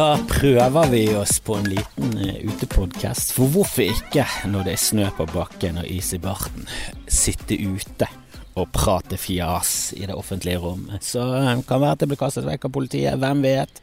[0.00, 3.34] Da prøver vi oss på en liten uh, utepodkast.
[3.36, 6.64] For hvorfor ikke, når det er snø på bakken og is i barten,
[7.04, 8.08] sitte ute
[8.56, 10.86] og prate fjas i det offentlige rom?
[11.04, 13.82] Så uh, kan være at det blir kastet vekk av politiet, hvem vet?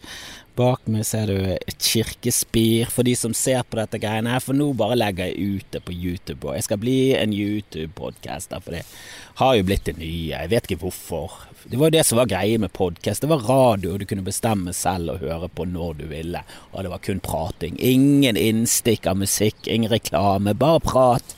[0.58, 4.58] Bak meg ser du et kirkespir for de som ser på dette greiene her, for
[4.58, 6.48] nå bare legger jeg ut det på YouTube.
[6.48, 8.82] Og jeg skal bli en YouTube-podcaster, for det
[9.38, 10.32] har jo blitt det nye.
[10.32, 11.36] Jeg vet ikke hvorfor.
[11.62, 13.22] Det var jo det som var greia med podkast.
[13.22, 16.42] Det var radio, og du kunne bestemme selv og høre på når du ville.
[16.74, 17.78] Og det var kun prating.
[17.78, 21.38] Ingen innstikk av musikk, ingen reklame, bare prat.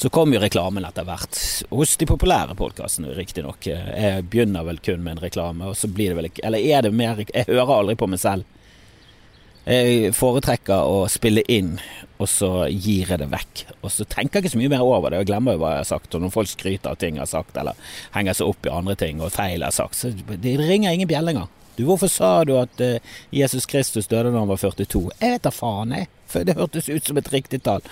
[0.00, 1.36] Så kom jo reklamen etter hvert,
[1.72, 3.66] hos de populære podkastene riktignok.
[3.72, 6.84] Jeg begynner vel kun med en reklame, og så blir det vel ikke Eller er
[6.84, 8.59] det mer Jeg hører aldri på meg selv.
[9.68, 11.74] Jeg foretrekker å spille inn,
[12.20, 13.64] og så gir jeg det vekk.
[13.80, 15.82] Og så tenker jeg ikke så mye mer over det, og glemmer jo hva jeg
[15.82, 16.14] har sagt.
[16.16, 18.96] Og når folk skryter av ting jeg har sagt, eller henger seg opp i andre
[19.00, 21.50] ting og feil jeg har sagt, så det ringer ingen bjelle engang.
[21.76, 22.98] Du, hvorfor sa du at uh,
[23.32, 25.06] Jesus Kristus døde da han var 42?
[25.20, 26.10] Jeg vet da faen, jeg.
[26.30, 27.82] For det hørtes ut som et riktig tall.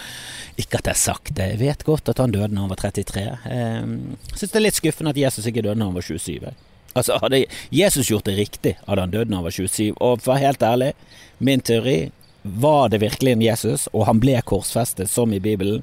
[0.61, 1.47] Ikke at jeg har sagt det.
[1.55, 3.25] Jeg vet godt at han døde da han var 33.
[3.25, 6.53] Jeg synes syns det er litt skuffende at Jesus ikke døde da han var 27.
[6.99, 9.95] Altså, Hadde Jesus gjort det riktig, hadde han dødd da han var 27.
[9.97, 10.93] Og for å være helt ærlig,
[11.39, 11.99] min teori
[12.43, 15.83] var det virkelig en Jesus, og han ble korsfestet som i Bibelen?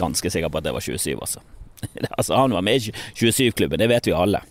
[0.00, 1.42] Ganske sikker på at det var 27, altså.
[2.18, 4.42] altså han var med i 27-klubben, det vet vi alle.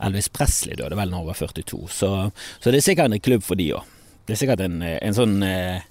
[0.00, 2.10] Elvis Presley døde vel da han var 42, så,
[2.58, 3.96] så, det er sikkert en klubb for de òg.
[4.26, 5.82] Det er sikkert en, en sånn eh,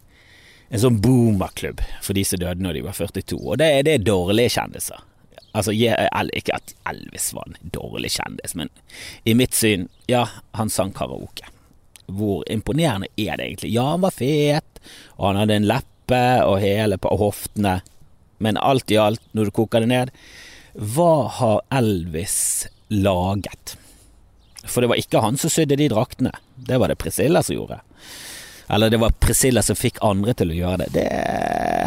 [0.70, 4.06] en sånn boomerklubb for de som døde når de var 42, og det, det er
[4.06, 5.02] dårlige kjendiser.
[5.52, 8.70] Altså, ikke at Elvis var en dårlig kjendis, men
[9.26, 11.48] i mitt syn, ja, han sang karaoke.
[12.06, 13.72] Hvor imponerende er det egentlig?
[13.74, 14.82] Ja, han var fet,
[15.18, 17.80] og han hadde en leppe og hele på hoftene,
[18.38, 20.14] men alt i alt, når du koker det ned,
[20.74, 23.76] hva har Elvis laget?
[24.66, 27.82] For det var ikke han som sydde de draktene, det var det Priscilla som gjorde.
[28.70, 30.90] Eller det var Priscilla som fikk andre til å gjøre det.
[30.94, 31.10] Det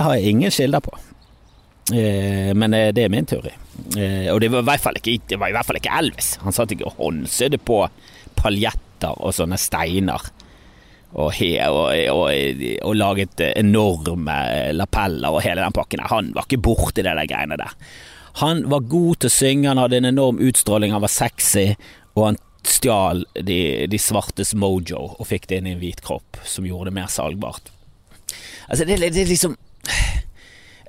[0.03, 0.97] har jeg ingen kilder på.
[1.91, 3.50] Eh, men eh, det er min teori.
[3.98, 6.37] Eh, og det var, i hvert fall ikke, hvert fall ikke Elvis.
[6.44, 7.82] Han satt ikke og håndsydde på
[8.38, 10.31] paljetter og sånne steiner.
[11.12, 14.37] Og, og, og, og, laget enorme
[14.72, 16.06] lapeller og hele den pakken.
[16.09, 17.75] Han var ikke borti det der greiene der.
[18.41, 21.75] Han var god til å synge, han hadde en enorm utstråling, han var sexy,
[22.14, 23.59] og han stjal de,
[23.91, 27.12] de, svartes mojo og fikk det inn i en hvit kropp, som gjorde det mer
[27.12, 27.69] salgbart.
[28.70, 29.59] Altså, det, det er liksom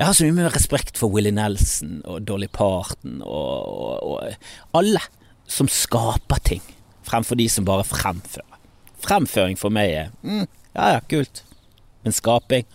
[0.04, 4.76] Jeg har så mye mer respekt for Willy Nelson og Dolly Parton og, og, og
[4.76, 5.00] alle
[5.48, 6.66] som skaper ting,
[7.08, 8.58] fremfor de som bare fremfører.
[9.00, 10.44] Fremføring for meg er mm,
[10.74, 11.46] ja ja, kult,
[12.04, 12.68] men skaping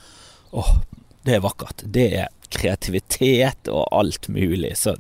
[0.56, 0.72] åh,
[1.28, 1.84] det er vakkert.
[1.84, 4.72] Det er kreativitet og alt mulig.
[4.81, 4.97] Så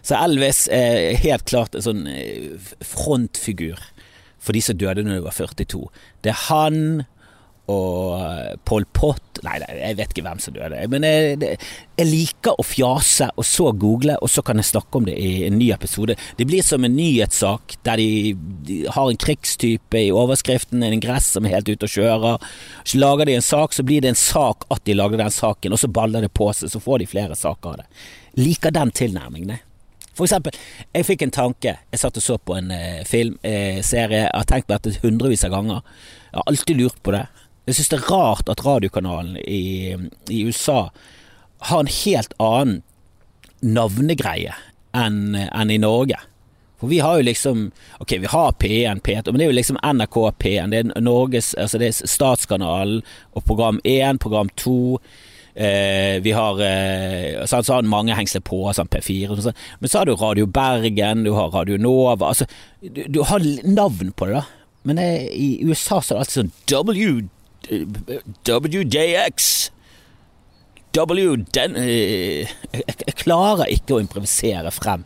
[0.00, 3.76] så Elvis er helt klart en sånn eh, frontfigur
[4.40, 5.84] for de som døde når de var 42.
[6.24, 6.80] Det er han
[7.70, 10.82] og eh, Pol Pot Nei, jeg vet ikke hvem som døde.
[10.92, 11.36] Men jeg,
[11.96, 15.46] jeg, liker å fjase, og så google, og så kan jeg snakke om det i
[15.46, 16.12] en ny episode.
[16.36, 18.34] Det blir som en nyhetssak der de,
[18.68, 22.52] de har en krigstype i overskriften, en ingress som er helt ute og kjører.
[22.84, 25.72] Så lager de en sak, så blir det en sak at de lager den saken,
[25.72, 27.88] og så baller det på seg, så får de flere saker av det.
[28.44, 29.64] Liker den tilnærmingen, jeg.
[30.20, 30.56] For eksempel,
[30.92, 31.76] jeg fikk en tanke.
[31.88, 34.18] Jeg satt og så på en eh, filmserie.
[34.18, 35.86] Eh, jeg har tenkt på dette hundrevis av ganger.
[36.26, 37.22] Jeg har alltid lurt på det.
[37.70, 39.94] Jeg syns det er rart at radiokanalen i,
[40.28, 40.88] i, USA
[41.70, 42.82] har en helt annen
[43.60, 44.56] navnegreie
[44.96, 46.18] enn en i Norge.
[46.80, 47.66] For vi har jo liksom
[48.00, 50.72] Ok, vi har P1, P2, men det er jo liksom NRK P1.
[50.72, 53.02] Det er Norges Altså det er Statskanalen
[53.36, 54.78] og program 1, program 2
[55.54, 59.58] Eh, vi har eh, sånn, så har mange hengsler på, sånn P4 og sånn.
[59.82, 62.30] Men så har du Radio Bergen, du har Radio Nova.
[62.30, 62.46] Altså,
[62.80, 64.44] du, du har navn på det, da.
[64.88, 66.54] Men eh, i USA så er det alltid sånn
[67.70, 69.70] WJX.
[70.96, 75.04] W den eh, jeg, jeg klarer ikke å improvisere frem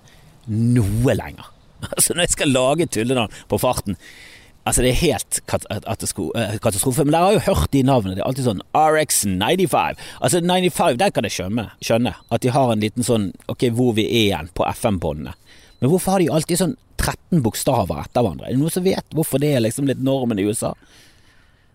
[0.49, 1.50] noe lenger.
[1.85, 3.99] Altså Når jeg skal lage tullenavn på farten
[4.65, 7.05] Altså, det er helt eh, katastrofe.
[7.05, 8.15] Men dere har jo hørt de navnene.
[8.17, 9.99] Det er alltid sånn RX95.
[10.25, 13.93] Altså, 95, der kan jeg skjønne, skjønne at de har en liten sånn Ok, hvor
[13.99, 15.35] vi er igjen på FM-båndene.
[15.83, 18.49] Men hvorfor har de alltid sånn 13 bokstaver etter hverandre?
[18.49, 20.73] Er det noen som vet hvorfor det er liksom litt normen i USA?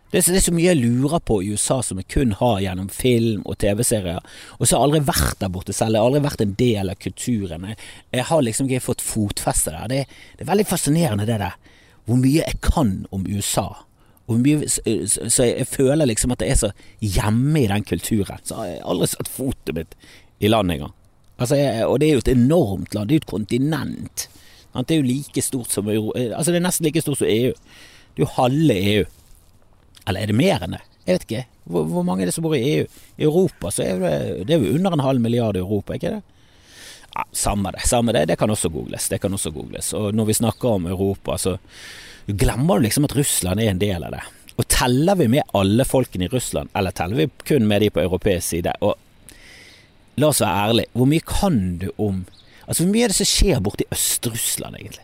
[0.09, 3.43] Det er, så, mye jeg lurer på i USA som jeg kun har gjennom film
[3.45, 4.23] og TV-serier.
[4.57, 5.93] Og så har jeg aldri vært der borte selv.
[5.93, 7.67] Jeg har aldri vært en del av kulturen.
[7.69, 9.91] Jeg, har liksom ikke fått fotfeste der.
[9.91, 9.99] Det,
[10.39, 11.59] det er veldig fascinerende, det der
[12.09, 13.67] hvor mye jeg kan om USA.
[14.29, 16.71] Mye, så jeg føler liksom at jeg er så
[17.01, 18.41] hjemme i den kulturen.
[18.45, 19.93] Så har jeg aldri satt foten mitt
[20.41, 20.95] i landet engang.
[21.39, 23.09] Altså, og det er jo et enormt land.
[23.09, 24.25] Det er jo et kontinent.
[24.73, 27.53] Det er jo like stort som Altså, det er nesten like stort som EU.
[27.53, 29.05] Det er jo halve EU.
[30.07, 30.81] Eller er det mer enn det?
[31.05, 31.45] Jeg vet ikke.
[31.69, 32.87] Hvor, hvor mange er det som bor i EU?
[33.17, 34.11] I Europa så er det,
[34.49, 36.21] det er jo under en halv milliard i Europa, ikke det?
[37.15, 37.85] Ja, samme det.
[37.89, 38.27] Samme det.
[38.29, 39.09] Det kan også googles.
[39.09, 39.93] Det kan også googles.
[39.97, 41.57] Og når vi snakker om Europa, så
[42.27, 44.23] glemmer du liksom at Russland er en del av det.
[44.59, 48.03] Og teller vi med alle folkene i Russland, eller teller vi kun med de på
[48.03, 48.73] europeisk side?
[48.83, 48.95] Og
[50.19, 52.25] la oss være ærlige, hvor mye kan du om
[52.69, 55.01] Altså, hvor mye er det som skjer borti Øst-Russland, egentlig?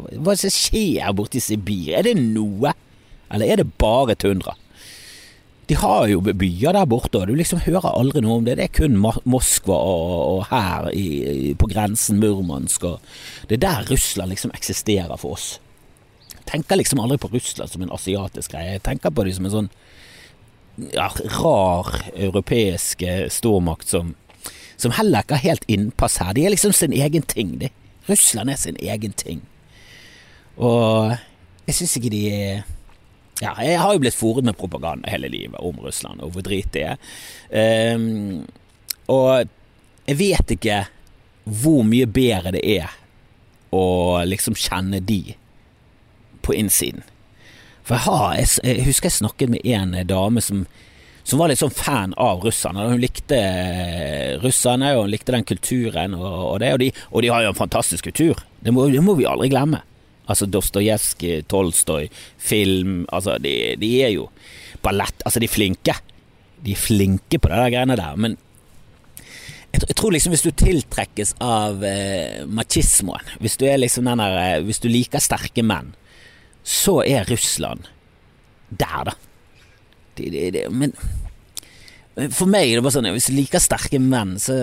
[0.00, 1.90] Hva er det som skjer borti Sibir?
[1.98, 2.72] Er det noe?
[3.32, 4.54] Eller er det bare tundra?
[5.70, 8.58] De har jo byer der borte, og du liksom hører aldri noe om det.
[8.58, 13.12] Det er kun Moskva og, og her i, på grensen, Murmansk og
[13.48, 15.60] Det er der Russland liksom eksisterer for oss.
[16.32, 18.76] Jeg tenker liksom aldri på Russland som en asiatisk greie.
[18.76, 19.70] Jeg tenker på dem som en sånn
[20.92, 21.08] ja,
[21.38, 24.16] rar europeisk stormakt som
[24.82, 26.32] som heller ikke har helt innpass her.
[26.34, 27.70] De er liksom sin egen ting, de.
[28.08, 29.42] Russland er sin egen ting.
[30.56, 31.14] Og
[31.68, 32.64] jeg syns ikke de er
[33.42, 36.70] ja, jeg har jo blitt fòret med propaganda hele livet om Russland og hvor drit
[36.74, 37.94] det er.
[37.96, 38.44] Um,
[39.10, 39.48] og
[40.06, 40.82] jeg vet ikke
[41.44, 42.92] hvor mye bedre det er
[43.74, 45.34] å liksom kjenne de
[46.42, 47.02] på innsiden.
[47.82, 50.64] For jeg, har, jeg, jeg husker jeg snakket med en dame som
[51.22, 52.88] som var litt sånn fan av russerne.
[52.90, 56.72] Hun likte eh, russerne, og hun likte den kulturen og, og det.
[56.74, 58.42] Og de, og de, har jo en fantastisk kultur.
[58.58, 59.82] Det må, det må vi aldri glemme.
[60.30, 62.08] Altså Dostojevskij, Tolstoy,
[62.38, 64.28] film Altså, de, de, er jo
[64.82, 65.96] ballett Altså, de er flinke.
[66.62, 68.38] De er flinke på det der greiene der, men
[69.72, 74.82] jeg, tror liksom hvis du tiltrekkes av eh, machismoen, hvis du liksom der eh, Hvis
[74.84, 75.94] du liker sterke menn,
[76.62, 77.88] så er Russland
[78.68, 79.14] der, da
[80.16, 80.92] det, det, det, men
[82.36, 84.54] for meg er det bare sånn hvis du liker sterke menn, så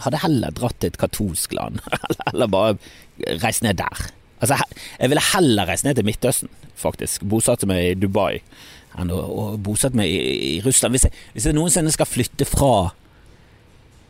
[0.00, 1.82] hadde jeg heller dratt til et katolsk land.
[2.30, 2.78] Eller bare
[3.42, 4.06] reist ned der.
[4.44, 4.58] Altså,
[4.98, 7.24] jeg ville heller reist ned til Midtøsten, faktisk.
[7.28, 8.42] Bosatt meg i Dubai
[9.00, 10.20] enn å, å bosatt meg i,
[10.54, 10.94] i Russland.
[10.94, 12.92] Hvis jeg, hvis jeg, noensinne skal flytte fra,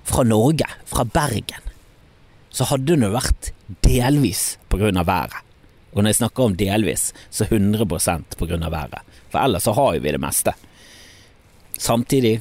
[0.08, 1.70] fra Norge, fra Bergen,
[2.54, 3.52] så hadde det vært
[3.86, 5.40] delvis av været.
[5.94, 9.14] Og når jeg snakker om delvis, så 100% på grunn av været.
[9.30, 10.54] For ellers så har jo vi det meste.
[11.78, 12.40] Samtidig,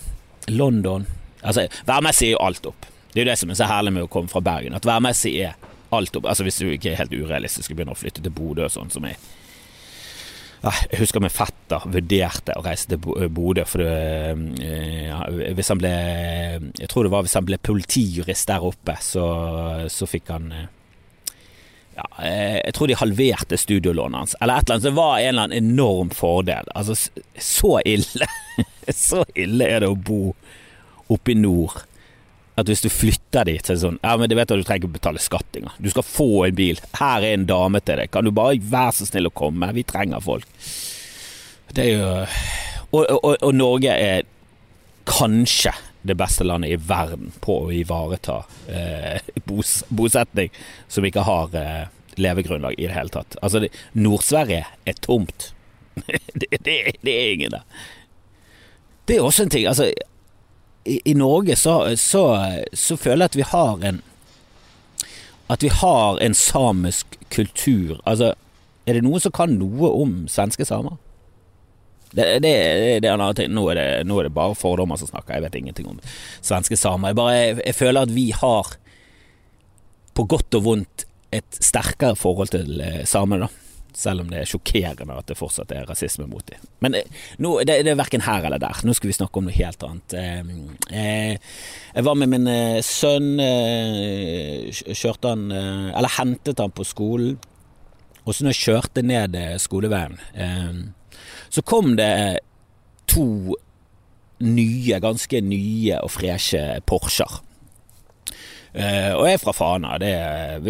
[0.50, 1.06] London
[1.44, 2.86] Altså, værmessig er jo alt opp.
[3.12, 5.34] Det er jo det som er så herlig med å komme fra Bergen, at værmessig
[5.44, 5.58] er
[5.98, 6.28] alt opp.
[6.30, 8.94] Altså Hvis du ikke er helt urealistisk og begynner å flytte til Bodø og sånn,
[8.94, 9.18] som jeg
[10.64, 14.70] Jeg husker min fetter vurderte å reise til Bodø, for det,
[15.10, 15.20] ja,
[15.58, 15.92] hvis han ble
[16.80, 19.26] Jeg tror det var hvis han ble politijurist der oppe, så,
[19.92, 20.54] så fikk han
[21.94, 24.86] ja, jeg tror de halverte studielånet hans, eller et eller annet.
[24.88, 26.72] Det var en eller annen enorm fordel.
[26.74, 26.96] Altså,
[27.38, 28.30] så ille
[29.06, 30.34] Så ille er det å bo
[31.14, 31.84] oppe i nord
[32.60, 34.66] at hvis du flytter dit, så er det sånn Ja, men du vet at du
[34.66, 35.74] trenger ikke betale skatt engang.
[35.82, 36.82] Du skal få en bil.
[37.00, 38.12] Her er en dame til deg.
[38.14, 39.72] Kan du bare være så snill å komme?
[39.74, 40.46] Vi trenger folk.
[41.74, 42.12] Det er jo
[42.94, 44.28] Og, og, og Norge er
[45.10, 45.72] kanskje
[46.06, 50.52] det beste landet i verden på å ivareta eh, bos, bosetning
[50.92, 51.88] som ikke har eh,
[52.22, 53.38] levegrunnlag i det hele tatt.
[53.42, 53.64] Altså,
[53.98, 55.54] Nord-Sverige er tomt.
[56.36, 57.66] det, det, det, er ingen der.
[59.08, 59.68] Det er også en ting.
[59.72, 59.90] Altså,
[60.84, 62.24] i, i Norge så, så,
[62.74, 64.02] så, føler jeg at vi har en
[65.52, 68.00] At vi har en samisk kultur.
[68.10, 68.34] Altså,
[68.88, 70.96] er det noen som kan noe om svenske samer?
[72.14, 72.54] Det, det,
[73.04, 73.52] det, er en annen ting.
[73.54, 75.36] Nå er, det, nå er det bare fordommer som snakker.
[75.36, 76.00] Jeg vet ingenting om
[76.42, 77.12] svenske samer.
[77.12, 78.72] Jeg, bare, jeg, jeg føler at vi har,
[80.14, 83.63] på godt og vondt, et sterkere forhold til eh, samene, da.
[83.94, 86.62] Selv om det er sjokkerende at det fortsatt er rasisme mot dem.
[86.82, 88.82] Men eh, nå, det, det er verken her eller der.
[88.88, 90.16] Nå skal vi snakke om noe helt annet.
[90.18, 90.42] Eh,
[90.98, 91.60] eh
[91.94, 93.36] jeg var med min eh, sønn.
[94.74, 97.38] Kjørte han Eller hentet han på skolen.
[98.24, 100.16] Og så når jeg kjørte ned skoleveien,
[101.52, 102.40] så kom det
[103.12, 103.58] to
[104.44, 107.42] nye, ganske nye og freshe Porscher.
[108.74, 109.98] Uh, og jeg er fra Fana.
[110.02, 110.64] Er,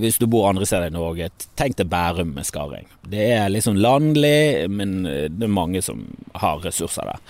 [0.00, 2.88] hvis du bor andre steder i Norge, tenk deg Bærum med skarring.
[3.08, 6.04] Det er liksom landlig, men det er mange som
[6.36, 7.22] har ressurser der.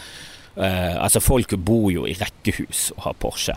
[0.57, 3.57] Uh, altså Folk bor jo i rekkehus og har Porsche.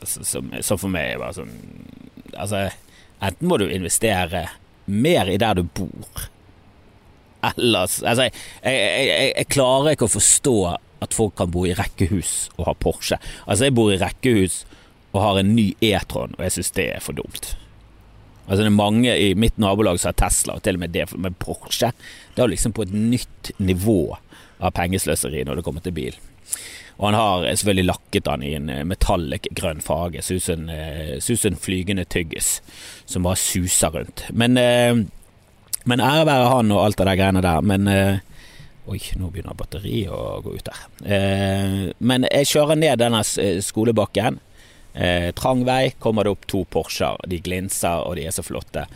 [0.00, 1.54] Altså, som, som, for meg var sånn
[2.36, 2.66] Altså,
[3.24, 4.42] enten må du investere
[4.92, 6.26] mer i der du bor,
[7.48, 10.56] ellers Altså, jeg, jeg, jeg, jeg klarer ikke å forstå
[11.04, 13.18] at folk kan bo i rekkehus og ha Porsche.
[13.44, 14.62] Altså, jeg bor i rekkehus
[15.16, 17.54] og har en ny E-tron, og jeg syns det er for dumt.
[18.46, 21.08] Altså Det er mange i mitt nabolag som har Tesla, og til og med det
[21.18, 21.90] med Porsche.
[22.34, 24.16] Det er liksom på et nytt nivå
[24.60, 26.20] av pengesløseri når det kommer til bil.
[26.96, 30.70] Og han har selvfølgelig lakket han i en eh, metallic grønn farge, ser ut som
[30.70, 32.60] en eh, flygende tyggis
[33.04, 34.24] som bare suser rundt.
[34.32, 35.02] Men, eh,
[35.84, 37.60] men ære være han og alt det der greiene der.
[37.60, 37.90] Men
[38.86, 40.68] Oi, nå begynner batteriet å gå ut.
[41.02, 43.24] Eh, men jeg kjører ned denne
[43.66, 44.38] skolebakken.
[44.96, 47.20] Eh, trang vei, kommer det opp to Porscher.
[47.28, 48.86] De glinser, og de er så flotte.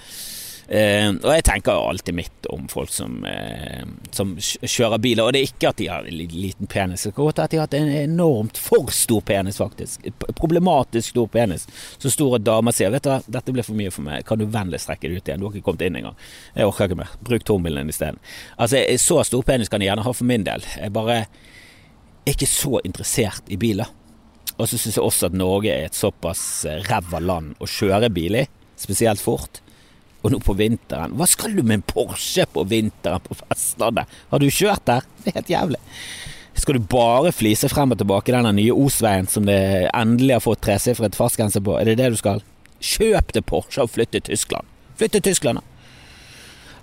[0.71, 3.83] Eh, og jeg tenker jo alltid mitt om folk som, eh,
[4.15, 5.25] som kjører biler.
[5.25, 7.67] Og det er ikke at de har liten penis, det kan godt at de har
[7.67, 10.07] hatt en enormt for stor penis, faktisk.
[10.39, 11.67] Problematisk stor penis.
[11.99, 14.39] Så stor at damer sier vet du hva, dette ble for mye for meg, kan
[14.39, 16.17] du vennligst strekke det ut igjen, du har ikke kommet inn engang.
[16.55, 18.23] Jeg orker ikke mer, bruk tommelen isteden.
[18.57, 20.63] Altså, så stor penis kan de gjerne ha for min del.
[20.79, 21.27] Jeg bare er
[22.31, 23.91] ikke så interessert i biler.
[24.61, 26.43] Og så syns jeg også at Norge er et såpass
[26.89, 28.47] ræva land å kjøre bil i,
[28.81, 29.63] spesielt fort.
[30.21, 34.11] Og nå på vinteren Hva skal du med en Porsche på vinteren på Vestlandet?
[34.29, 35.07] Har du kjørt der?
[35.23, 35.81] Det er helt jævlig.
[36.61, 40.61] Skal du bare flise frem og tilbake denne nye Osveien som det endelig har fått
[40.67, 41.79] tresifret fartsgrense på?
[41.81, 42.45] Er det det du skal?
[42.85, 44.69] Kjøp deg Porsche og flytt til Tyskland.
[45.01, 45.80] Flytt til Tyskland, da.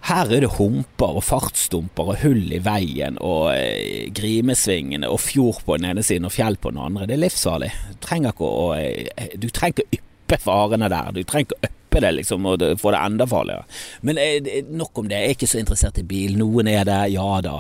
[0.08, 5.66] Her er det humper og fartsdumper og hull i veien og eh, Grimesvingene og fjord
[5.68, 7.10] på den ene siden og fjell på den andre.
[7.10, 7.74] Det er livsfarlig.
[7.92, 11.12] Du trenger ikke å, eh, du trenger ikke å yppe farene der.
[11.12, 13.68] Du trenger ikke å yppe det liksom og få det enda farligere.
[14.08, 15.20] Men eh, nok om det.
[15.20, 16.40] Jeg er ikke så interessert i bil.
[16.40, 17.60] Noen er det, ja da.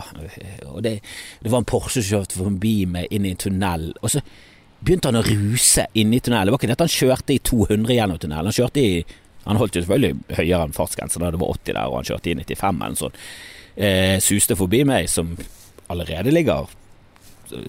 [0.71, 1.01] Og det,
[1.43, 3.89] det var en Porsche som kjørte forbi meg inn i en tunnel.
[3.99, 4.23] Og så
[4.79, 6.47] begynte han å ruse inne i tunnelen.
[6.47, 8.53] Det var ikke det at han kjørte i 200 gjennom tunnelen.
[8.53, 8.99] Han kjørte i
[9.47, 12.31] Han holdt jo selvfølgelig høyere enn fartsgrensen da det var 80 der, og han kjørte
[12.31, 13.21] i 95 eller sånt.
[13.77, 15.35] Eh, suste forbi meg, som
[15.93, 16.67] allerede ligger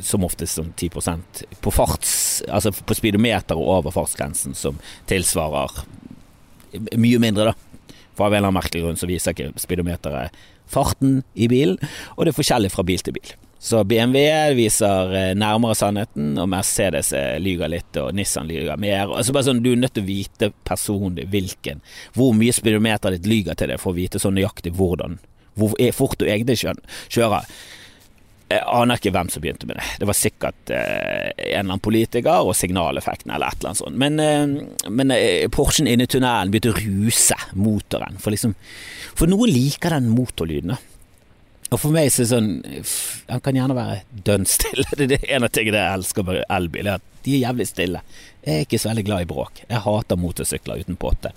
[0.03, 5.85] som oftest som 10% på farts, altså på speedometer og over fartsgrensen, som tilsvarer
[6.99, 7.93] mye mindre, da.
[8.19, 10.35] For av en eller annen merkelig grunn så viser ikke speedometeret
[10.69, 11.79] farten i bilen,
[12.17, 13.31] og det er forskjellig fra bil til bil.
[13.59, 19.11] Så BMW viser eh, nærmere sannheten, og Mercedes eh, lyger litt, og Nissan lyger mer.
[19.11, 21.83] Altså bare sånn, Du er nødt til å vite personlig hvilken
[22.15, 25.19] Hvor mye speedometeret ditt lyger til deg for å vite sånn nøyaktig hvordan
[25.59, 27.43] Hvor fort du egentlig kjører.
[28.49, 29.87] Jeg aner ikke hvem som begynte med det.
[30.01, 33.99] Det var sikkert eh, en eller annen politiker og signaleffekten eller et eller annet sånt.
[34.01, 38.17] Men, eh, men eh, Porschen inne i tunnelen begynte å ruse motoren.
[38.23, 38.55] For, liksom,
[39.19, 40.79] for noen liker den motorlyden.
[41.69, 44.87] Og for meg så er det sånn Han kan gjerne være dønn stille.
[44.97, 46.93] Det er det ene tinget jeg elsker med elbil.
[46.95, 48.05] at De er jævlig stille.
[48.45, 49.65] Jeg er ikke så veldig glad i bråk.
[49.67, 51.35] Jeg hater motorsykler uten potte.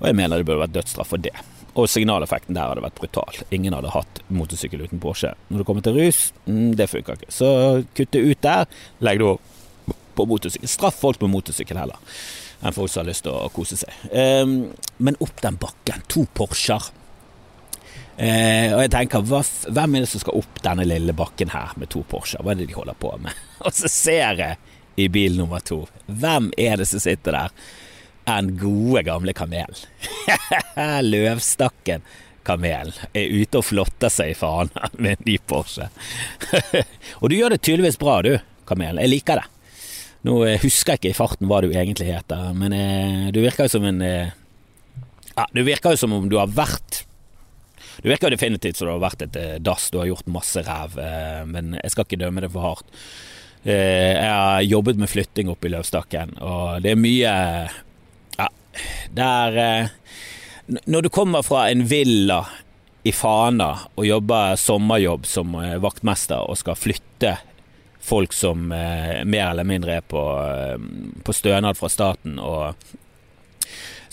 [0.00, 1.34] Og jeg mener det burde vært dødsstraff for det.
[1.74, 3.42] Og signaleffekten der hadde vært brutal.
[3.52, 5.32] Ingen hadde hatt motorsykkel uten Porsche.
[5.50, 7.34] Når det kommer til rus, mm, det funker ikke.
[7.34, 7.48] Så
[7.98, 8.70] kutte ut der.
[9.04, 9.32] Legg det
[10.14, 10.70] på motorsykkel.
[10.70, 11.98] Straff folk på motorsykkel heller
[12.64, 14.04] enn folk som har lyst til å kose seg.
[14.08, 14.54] Um,
[15.02, 16.04] men opp den bakken.
[16.14, 16.86] To Porscher.
[18.14, 21.90] Uh, og jeg tenker, hvem er det som skal opp denne lille bakken her med
[21.90, 22.44] to Porscher?
[22.44, 23.40] Hva er det de holder på med?
[23.66, 24.60] og så ser jeg
[25.00, 25.82] i bil nummer to.
[26.06, 27.58] Hvem er det som sitter der?
[28.30, 29.80] enn gode, gamle Kamel.
[31.12, 32.04] Løvstakken
[32.44, 35.88] Kamel er ute og flotter seg i faen med en ny Porsche.
[37.20, 38.36] og du gjør det tydeligvis bra, du,
[38.68, 39.00] Kamel.
[39.02, 39.50] Jeg liker det.
[40.24, 43.66] Nå eh, husker jeg ikke i farten hva du egentlig heter, men eh, du virker
[43.66, 44.32] jo som en eh,
[45.34, 46.83] Ja, du virker jo som om du har vært
[48.02, 50.98] Du virker definitivt som det har vært et eh, dass, du har gjort masse ræv,
[51.00, 52.90] eh, men jeg skal ikke dømme det for hardt.
[53.64, 57.34] Eh, jeg har jobbet med flytting oppe i Løvstakken, og det er mye
[58.34, 58.48] Ja,
[59.14, 59.88] der er,
[60.66, 62.42] Når du kommer fra en villa
[63.04, 65.52] i Fana og jobber sommerjobb som
[65.84, 67.34] vaktmester og skal flytte
[68.00, 70.22] folk som mer eller mindre er på,
[71.24, 72.72] på stønad fra staten og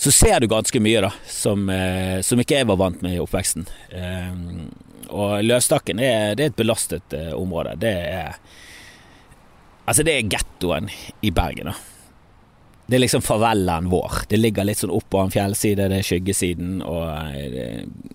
[0.02, 1.68] så ser du ganske mye da, som,
[2.26, 3.68] som, ikke jeg var vant med i oppveksten.
[5.14, 7.76] og Løvstakken er, er et belastet område.
[7.78, 8.34] Det er
[9.82, 10.90] Altså, det er gettoen
[11.26, 11.78] i Bergen, da.
[12.86, 14.24] Det er liksom farvelen vår.
[14.28, 17.66] Det ligger litt sånn oppå en fjellside, det er skyggesiden, og eh, det,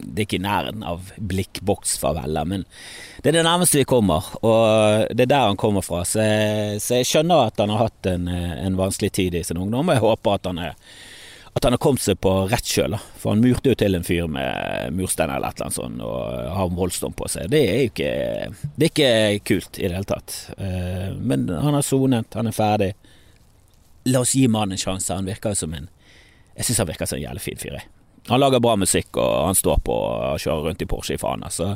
[0.03, 2.65] det er ikke i nærheten av blikkboksfarveler, men
[3.24, 6.03] det er det nærmeste vi kommer, og det er der han kommer fra.
[6.06, 9.60] Så jeg, så jeg skjønner at han har hatt en, en, vanskelig tid i sin
[9.63, 10.77] ungdom, og jeg håper at han, er,
[11.58, 12.96] at han har kommet seg på rett kjøl.
[13.18, 16.54] For han murte jo til en fyr med murstein eller et eller annet sånt, og
[16.58, 17.50] har voldsom på seg.
[17.54, 18.12] Det er jo ikke,
[18.76, 20.38] det er ikke kult i det hele tatt.
[20.58, 22.92] Eh, men han har sonet, han er ferdig.
[24.08, 25.14] La oss gi mannen en sjanse.
[25.14, 25.90] Han virker jo som en
[26.58, 27.82] Jeg syns han virker som en jævlig fin fyr.
[28.28, 31.46] Han lager bra musikk, og han står på og kjører rundt i Porsche i faen.
[31.54, 31.76] Så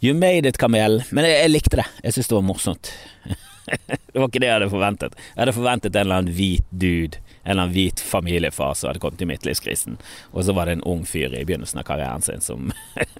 [0.00, 1.02] you made it, Kamel.
[1.10, 1.86] Men jeg, jeg likte det.
[2.04, 2.92] Jeg syns det var morsomt.
[4.12, 5.18] det var ikke det jeg hadde forventet.
[5.34, 9.02] Jeg hadde forventet en eller annen hvit dude, en eller annen hvit familiefar som hadde
[9.02, 9.96] kommet i midtlivskrisen,
[10.30, 12.70] og så var det en ung fyr i begynnelsen av karrieren sin som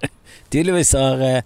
[0.53, 1.41] tydeligvis har eh,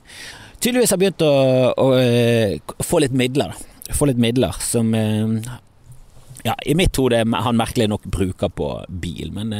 [0.58, 3.52] Tydeligvis har begynt å, å, å, eh, få litt midler.
[3.94, 5.52] Få litt midler som eh,
[6.48, 9.54] ja, i mitt hode han merkelig nok bruker på bil, men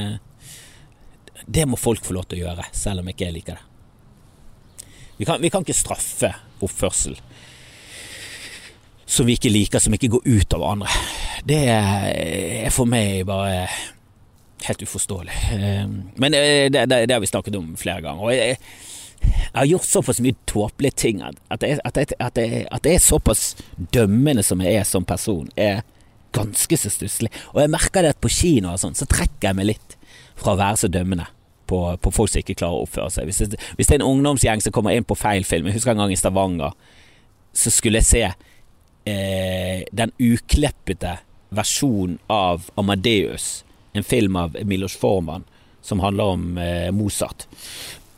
[1.46, 4.88] det må folk få lov til å gjøre, selv om ikke jeg liker det.
[5.22, 6.34] Vi kan, vi kan ikke straffe
[6.66, 7.18] oppførsel
[9.08, 10.96] som vi ikke liker, som ikke går ut over andre.
[11.48, 13.68] Det er for meg bare
[14.68, 15.38] helt uforståelig.
[15.54, 18.24] Ehm, men det, det, det har vi snakket om flere ganger.
[18.24, 18.58] Og jeg,
[19.22, 23.56] jeg har gjort såpass mye tåpelige ting at, jeg, at, jeg, at, at er såpass
[23.94, 25.86] dømmende som jeg er som person, er
[26.36, 27.32] ganske så stusslig.
[27.54, 29.98] Og jeg merker det at på kino og sånn, så trekker jeg meg litt
[30.38, 31.32] fra å være så dømmende.
[31.68, 33.26] På, på folk som ikke klarer å oppføre seg.
[33.28, 35.92] Hvis det, hvis det er en ungdomsgjeng som kommer inn på feil film Jeg husker
[35.92, 36.78] en gang i Stavanger,
[37.52, 38.22] så skulle jeg se
[39.08, 41.18] eh, den ukleppete
[41.50, 45.46] versjonen av Amadeus, en film av Milos Forman
[45.82, 47.48] som handler om eh, Mozart.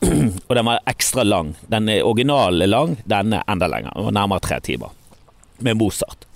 [0.48, 1.54] og den var ekstra lang.
[1.70, 3.94] Den originale er lang, denne enda lenger.
[3.94, 4.96] Den var nærmere tre timer.
[5.58, 6.26] Med Mozart.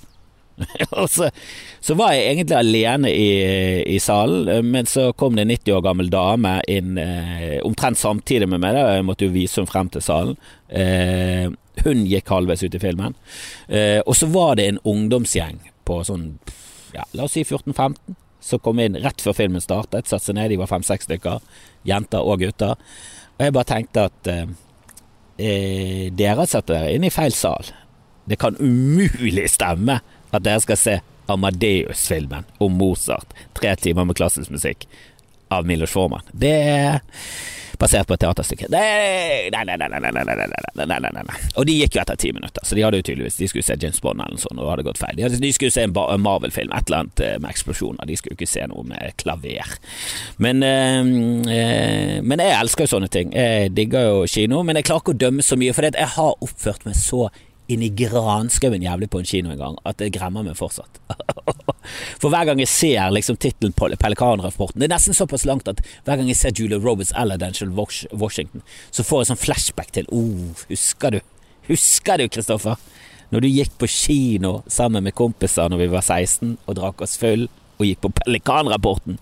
[1.08, 1.30] så,
[1.80, 3.30] så, var jeg egentlig alene i,
[3.96, 8.48] i, salen, men så kom det en 90 år gammel dame inn eh, omtrent samtidig
[8.48, 8.76] med meg.
[8.76, 8.98] Da.
[8.98, 10.38] Jeg måtte jo vise henne frem til salen.
[10.68, 11.48] Eh,
[11.84, 13.16] hun gikk halvveis ut i filmen.
[13.68, 16.28] Eh, og så var det en ungdomsgjeng på sånn,
[16.94, 20.08] ja, la oss si 14-15, som kom inn rett før filmen startet.
[20.08, 21.40] Satte seg ned, de var fem-seks stykker.
[21.88, 22.76] Jenter og gutter.
[23.34, 24.44] Og jeg bare tenkte at eh,
[25.38, 27.72] eh dere satt dere inn i feil sal.
[28.24, 29.98] Det kan umulig stemme
[30.30, 33.32] at dere skal se Amadeus-filmen om Mozart.
[33.56, 34.84] Tre timer med klassisk musikk
[35.48, 36.24] av Milos Forman.
[36.32, 37.00] Det er
[37.80, 38.68] basert på et teaterstykke.
[38.72, 41.38] Nei, nei, nei, nei, nei, nei, nei, nei, nei, nei.
[41.58, 43.76] Og de gikk jo etter ti minutter, så de hadde jo tydeligvis De skulle se
[43.80, 45.16] James Bond eller noe sånt, og hadde gått feil.
[45.18, 48.08] De, hadde, de skulle se en Marvel-film, et eller annet med eksplosjoner.
[48.08, 49.78] De skulle ikke se noe med klaver.
[50.42, 53.34] Men, eh, men jeg elsker jo sånne ting.
[53.36, 56.38] Jeg digger jo kino, men jeg klarer ikke å dømme så mye, for jeg har
[56.44, 57.28] oppført meg så
[57.72, 61.00] inn i granskauen jævlig på en kino en gang at det gremmer meg fortsatt.
[62.20, 65.82] For hver gang jeg ser liksom tittelen på Pelikanrapporten Det er nesten såpass langt at
[66.06, 70.08] hver gang jeg ser Julia Roberts eller Denzel Washington, så får jeg sånn flashback til
[70.12, 71.20] oh, Husker du?
[71.68, 72.80] Husker du, Kristoffer?
[73.32, 77.16] Når du gikk på kino sammen med kompiser når vi var 16 og drakk oss
[77.20, 77.48] full
[77.80, 79.18] og gikk på Pelikanrapporten.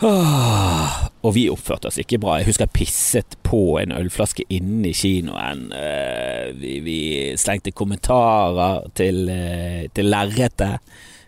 [0.00, 2.38] Og vi oppførte oss ikke bra.
[2.40, 5.66] Jeg husker jeg pisset på en ølflaske inne i kinoen.
[5.76, 6.98] Eh, vi, vi
[7.40, 10.80] slengte kommentarer til, eh, til lerretet.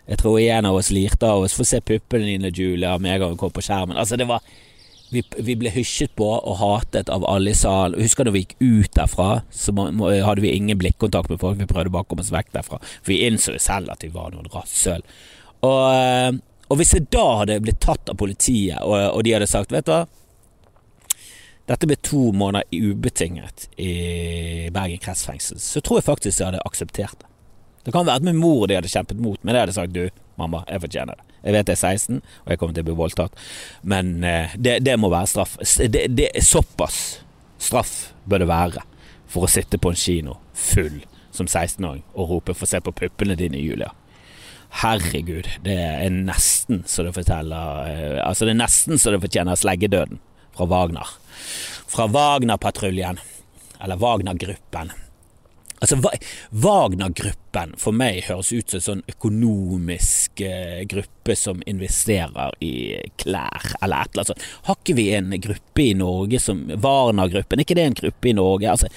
[0.09, 1.55] Jeg tror en av oss lirte av oss.
[1.55, 3.99] Få se puppene dine, Julia, med en gang vi kom på skjermen.
[3.99, 4.41] Altså, det var
[5.13, 8.01] vi, vi, ble hysjet på og hatet av alle i salen.
[8.01, 11.59] Husker du vi gikk ut derfra, så må, må, hadde vi ingen blikkontakt med folk.
[11.61, 12.81] Vi prøvde bare å komme oss vekk derfra.
[12.81, 15.05] For vi innså jo selv at vi var noen rasshøl.
[15.63, 16.31] Og eh,
[16.73, 19.85] og hvis jeg da hadde blitt tatt av politiet, og, og de hadde sagt Vet
[19.85, 20.05] du hva,
[21.69, 23.91] dette ble to måneder ubetinget i
[24.73, 27.29] Bergen kretsfengsel, så tror jeg faktisk jeg hadde akseptert det.
[27.85, 30.07] Det kan være at min mor de hadde kjempet mot, men jeg hadde sagt du,
[30.39, 31.37] mamma, jeg fortjener det.
[31.43, 33.41] Jeg vet jeg er 16, og jeg kommer til å bli voldtatt,
[33.93, 35.57] men eh, det, det må være straff.
[35.91, 36.99] Det, det, såpass
[37.61, 38.85] straff bør det være
[39.31, 43.35] for å sitte på en kino full som 16-åring og rope 'få se på puppene
[43.35, 43.91] dine', Julia'.
[44.81, 49.59] Herregud, det er nesten så det forteller eh, Altså, det er nesten så det fortjener
[49.59, 50.19] sleggedøden
[50.53, 51.13] fra Wagner.
[51.89, 53.19] Fra Wagner-patruljen,
[53.81, 54.91] eller Wagner-gruppen.
[55.83, 55.97] Altså,
[56.49, 62.73] Wagner-gruppen for meg høres ut som en sånn økonomisk eh, gruppe som investerer i
[63.19, 64.45] klær, eller et eller annet sånt.
[64.69, 68.37] Har ikke vi en gruppe i Norge som Warner-gruppen, er ikke det en gruppe i
[68.37, 68.71] Norge?
[68.71, 68.89] Altså,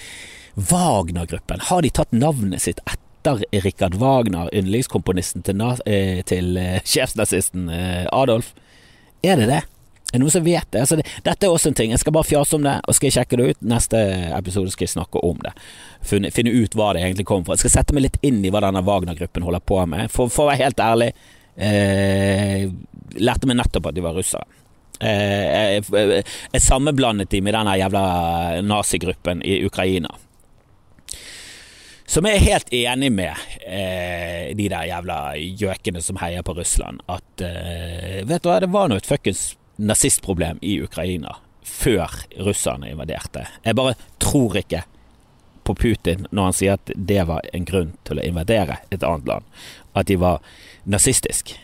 [0.56, 6.78] Wagner-gruppen, har de tatt navnet sitt etter etter Richard Wagner, yndlingskomponisten til, eh, til uh,
[6.84, 8.52] sjefsnazisten uh, Adolf?
[9.22, 9.62] Er det det?
[10.12, 10.80] Er det noen som vet det?
[10.84, 11.06] Altså, det?
[11.26, 11.90] Dette er også en ting.
[11.90, 13.64] Jeg skal bare fjase om det, og skal jeg sjekke det ut.
[13.66, 14.02] Neste
[14.36, 15.52] episode skal jeg snakke om det.
[16.06, 17.56] Finne, finne ut hva det egentlig kom fra.
[17.56, 20.12] Jeg skal sette meg litt inn i hva denne Wagner-gruppen holder på med.
[20.14, 21.10] For, for å være helt ærlig,
[21.58, 22.68] eh,
[23.18, 24.46] lærte meg nettopp at de var russere.
[25.02, 26.22] Eh, jeg, jeg,
[26.54, 28.04] jeg sammenblandet de med denne jævla
[28.62, 30.14] nazigruppen i Ukraina.
[32.06, 33.34] Som er helt enig med
[33.66, 38.70] eh, de der jævla gjøkene som heier på Russland, at eh, Vet du hva, det
[38.70, 42.14] var nå et fuckings nazistproblem i Ukraina før
[42.46, 43.42] russerne invaderte.
[43.66, 44.84] Jeg bare tror ikke
[45.66, 49.26] på Putin når han sier at det var en grunn til å invadere et annet
[49.26, 49.50] land.
[49.98, 50.38] At de var
[50.86, 51.56] nazistisk.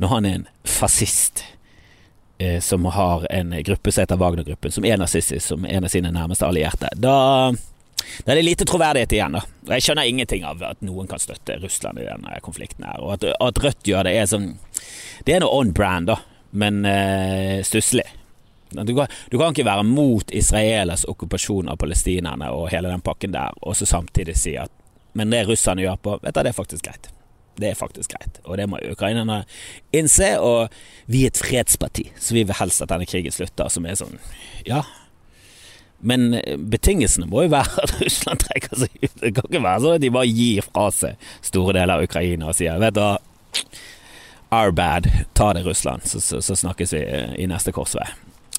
[0.00, 1.44] Når han er en fascist
[2.38, 6.12] eh, som har en gruppe som heter Wagner-gruppen, som er nazistisk, som en av sine
[6.16, 7.52] nærmeste allierte, da
[8.24, 9.38] da er det lite troverdighet igjen.
[9.38, 9.42] da.
[9.74, 12.84] Jeg skjønner ingenting av at noen kan støtte Russland i denne konflikten.
[12.84, 14.54] her, og At, at Rødt gjør det, er sånn
[15.26, 16.20] Det er noe on brand, da,
[16.52, 18.06] men uh, stusslig.
[18.70, 23.34] Du kan, du kan, ikke være mot Israelers okkupasjon av palestinerne og hele den pakken
[23.34, 24.72] der, og så samtidig si at
[25.16, 27.06] Men det russerne gjør på, vet du, det er faktisk greit.
[27.56, 29.38] Det er faktisk greit, og det må ukrainerne
[29.96, 30.34] innse.
[30.44, 30.68] Og
[31.08, 33.72] vi er et fredsparti, så vi vil helst at denne krigen slutter.
[33.72, 34.18] Som er sånn
[34.68, 34.82] Ja,
[36.00, 36.36] Men
[36.70, 39.14] betingelsene må jo være at Russland trekker seg ut.
[39.22, 42.50] Det kan ikke være sånn at de bare gir fra seg store deler av Ukraina
[42.52, 43.16] og sier vet du hva,
[44.54, 47.02] our bad, ta det Russland, så, så, så snakkes vi
[47.42, 48.06] i neste korsvei.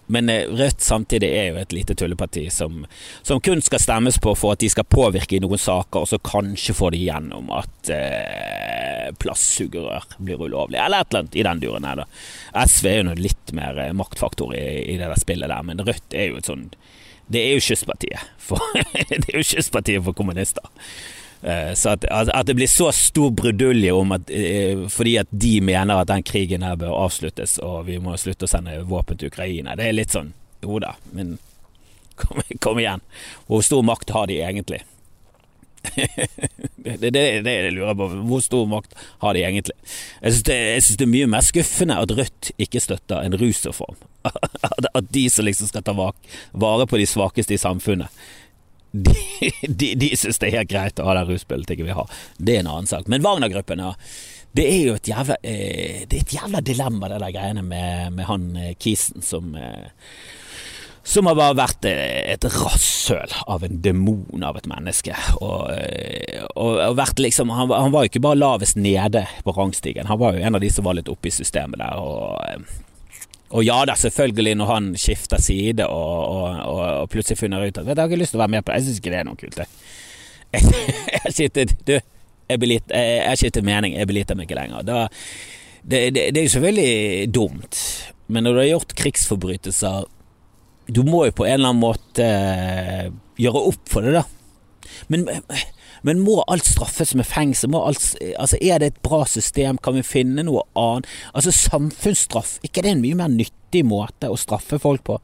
[0.07, 2.85] Men eh, Rødt samtidig er jo et lite tulleparti som,
[3.21, 6.19] som, kun skal stemmes på for at de skal påvirke i noen saker, og så
[6.23, 11.63] kanskje få det gjennom at eh, plastsugerør blir ulovlig, eller et eller annet i den
[11.63, 12.07] duren her, da.
[12.63, 15.83] SV er jo noe litt mer eh, maktfaktor i, i, det der spillet der, men
[15.83, 16.69] Rødt er jo et sånn
[17.27, 18.61] Det er jo kystpartiet for,
[19.11, 20.67] det er jo kystpartiet for kommunister.
[21.41, 25.59] Eh, så at, at, det blir så stor brudulje om at eh, fordi at de
[25.61, 29.29] mener at den krigen her bør avsluttes og vi må slutte å sende våpen til
[29.29, 30.33] Ukraina, det er litt sånn
[30.65, 31.37] jo da, men
[32.19, 33.03] kom, kom igjen.
[33.45, 34.81] Hvor stor makt har de egentlig?
[35.95, 38.07] Det er det, det, jeg lurer på.
[38.29, 39.75] Hvor stor makt har de egentlig?
[40.21, 40.57] Jeg syns det,
[40.97, 43.99] det, er mye mer skuffende at Rødt ikke støtter en rusreform.
[44.97, 48.11] at de som liksom skal ta vare på de svakeste i samfunnet,
[48.91, 49.13] de,
[49.67, 52.17] de, de syns det er helt greit å ha den ruspolitikken vi har.
[52.37, 53.09] Det er en annen sak.
[53.11, 53.93] Men Wagner-gruppen, ja.
[54.57, 58.25] Det er jo et jævla, eh, det et jævla dilemma, det der greiene med, med
[58.25, 59.91] han eh, Kisen som eh,
[61.07, 65.15] som har bare vært eh, et rasshøl av en demon av et menneske.
[65.39, 69.53] Og, eh, og, og vært liksom, han, han, var jo ikke bare lavest nede på
[69.55, 72.01] rangstigen, han var jo en av de som var litt oppe i systemet der.
[72.03, 73.23] Og, eh,
[73.55, 77.95] og ja da, selvfølgelig, når han skifter side og, og, plutselig finner ut at 'Vet
[77.95, 79.19] du, 'Jeg har ikke lyst til å være med på det', jeg syns ikke det
[79.21, 79.67] er noe kult, det.
[80.57, 84.83] Jeg skiftet Du, jeg, har jeg skiftet mening, jeg beliter meg ikke lenger.
[84.83, 85.07] Da,
[85.87, 87.79] det, det, det, er jo selvfølgelig dumt,
[88.27, 90.11] men når du har gjort krigsforbrytelser
[90.87, 93.09] Du må jo på en eller annen måte eh,
[93.41, 94.23] gjøre opp for det, da.
[95.11, 95.27] Men
[96.05, 97.73] men må alt straffes med fengsel?
[97.75, 99.79] Alt, altså er det et bra system?
[99.83, 101.09] Kan vi finne noe annet?
[101.33, 105.17] Altså Samfunnsstraff, ikke det er en mye mer nyttig måte å straffe folk på?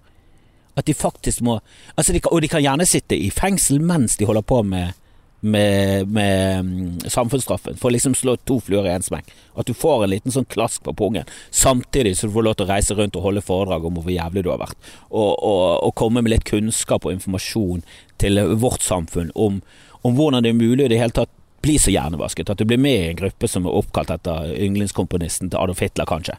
[0.76, 1.60] At de faktisk må
[1.94, 4.98] altså de Og de kan gjerne sitte i fengsel mens de holder på med,
[5.44, 9.30] med, med mm, samfunnsstraffen, for å liksom slå to fluer i én smekk.
[9.60, 12.68] At du får en liten sånn klask på pungen, samtidig så du får lov til
[12.68, 15.96] å reise rundt og holde foredrag om hvor jævlig du har vært, og, og, og
[16.00, 17.84] komme med litt kunnskap og informasjon
[18.24, 19.64] til vårt samfunn om
[20.04, 21.32] om hvordan det er mulig i det hele tatt
[21.64, 25.52] bli så hjernevasket at du blir med i en gruppe som er oppkalt etter yndlingskomponisten
[25.52, 26.36] til Adolf Hitler, kanskje.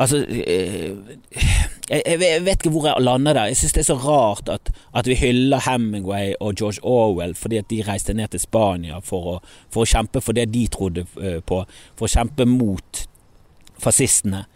[0.00, 0.94] Altså eh,
[1.90, 3.50] jeg, vet ikke hvor jeg lander der.
[3.50, 7.60] Jeg synes det er så rart at, at, vi hyller Hemingway og George Orwell fordi
[7.60, 9.36] at de reiste ned til Spania for å,
[9.72, 11.62] for å kjempe for det de trodde eh, på.
[11.98, 13.04] For å kjempe mot
[13.80, 14.46] fascistene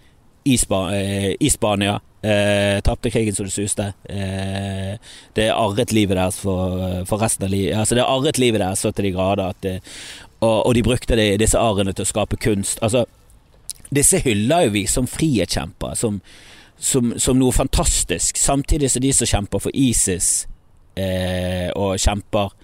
[0.45, 3.91] i, Spa, eh, i Spania Eh, Tapte krigen så det suste.
[4.09, 4.97] Eh,
[5.37, 7.77] det arret livet deres for, for, resten av livet.
[7.77, 9.75] Altså, det arret livet deres så til de grader at det,
[10.41, 12.81] og, og, de brukte det, disse arrene til å skape kunst.
[12.81, 13.05] Altså,
[13.97, 16.21] disse hyller jo vi som frihetskjempere, som,
[16.77, 18.39] som, som, noe fantastisk.
[18.41, 20.47] Samtidig som de som kjemper for ISIS
[20.97, 22.55] eh, og kjemper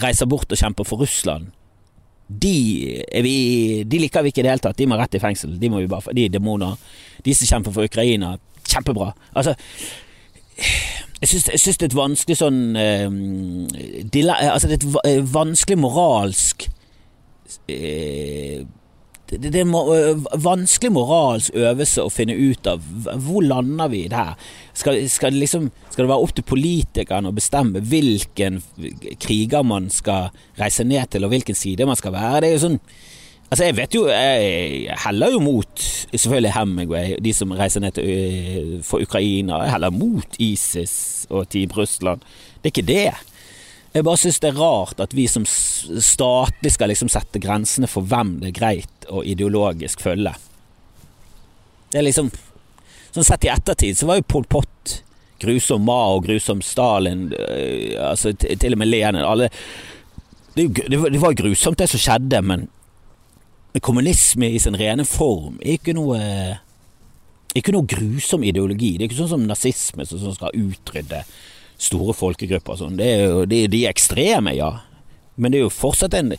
[0.00, 1.50] Reiser bort og kjemper for Russland.
[2.24, 2.54] De,
[3.22, 3.34] vi,
[3.84, 4.78] de, liker vi ikke i det hele tatt.
[4.78, 5.58] De må rett i fengsel.
[5.60, 6.80] De, bare, de er demoner.
[7.22, 8.32] De som kjemper for Ukraina,
[8.64, 9.10] kjempebra.
[9.36, 9.52] Altså
[11.20, 13.06] jeg syns, det er et vanskelig sånn eh,
[14.12, 16.66] dilla, Altså det er et eh, vanskelig moralsk
[17.70, 18.64] uh,
[19.30, 22.84] det, det, er en vanskelig moralsk øvelse å finne ut av
[23.24, 24.34] hvor lander vi der?
[24.76, 28.60] Skal, skal, liksom, skal det være opp til politikerne å bestemme hvilken
[29.22, 30.28] kriger man skal
[30.60, 32.44] reise ned til, og hvilken side man skal være?
[32.44, 32.80] Det er jo sånn
[33.52, 38.80] Altså, jeg vet jo Jeg heller jo mot selvfølgelig Hemingway, de som reiser ned til,
[38.82, 39.60] for Ukraina.
[39.62, 42.24] Jeg heller mot ISIS og Team Russland.
[42.62, 43.33] Det er ikke det.
[43.94, 48.06] Jeg bare syns det er rart at vi som statlig skal liksom sette grensene for
[48.10, 50.34] hvem det er greit å ideologisk følge.
[51.92, 52.32] Det er liksom
[53.14, 54.96] Sånn sett i ettertid så var jo Pol Pot
[55.38, 59.46] grusom Mao, grusom Stalin, øh, altså til og med Lenin alle
[60.56, 62.66] det, det var grusomt det som skjedde, men
[63.82, 66.18] kommunisme i sin rene form er ikke noe
[67.54, 68.96] ikke noe grusom ideologi.
[68.96, 71.22] Det er ikke sånn som nazisme som skal utrydde
[71.80, 72.78] store folkegrupper.
[72.80, 72.98] Sånn.
[73.00, 74.70] Det er jo de, de ekstreme, ja.
[75.36, 76.34] Men det er jo fortsatt en,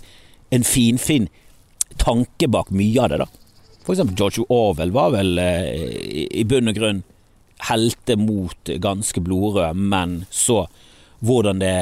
[0.55, 1.29] en finfin
[2.01, 3.29] tanke bak mye av det, da.
[3.85, 7.03] For eksempel George Orwell var vel eh, i bunn og grunn
[7.69, 10.65] helte mot ganske blodrød, men så
[11.25, 11.75] hvordan det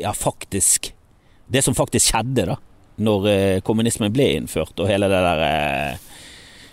[0.00, 0.94] ja, faktisk
[1.52, 2.54] Det som faktisk skjedde, da
[3.00, 6.10] når eh, kommunismen ble innført, og hele det der eh,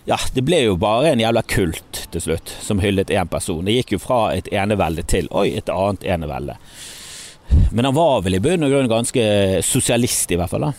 [0.10, 3.62] Ja, det ble jo bare en jævla kult til slutt, som hyllet én person.
[3.66, 6.56] Det gikk jo fra et enevelde til oi, et annet enevelde.
[7.70, 9.26] Men han var vel i bunn og grunn ganske
[9.66, 10.70] sosialist, i hvert fall.
[10.70, 10.74] da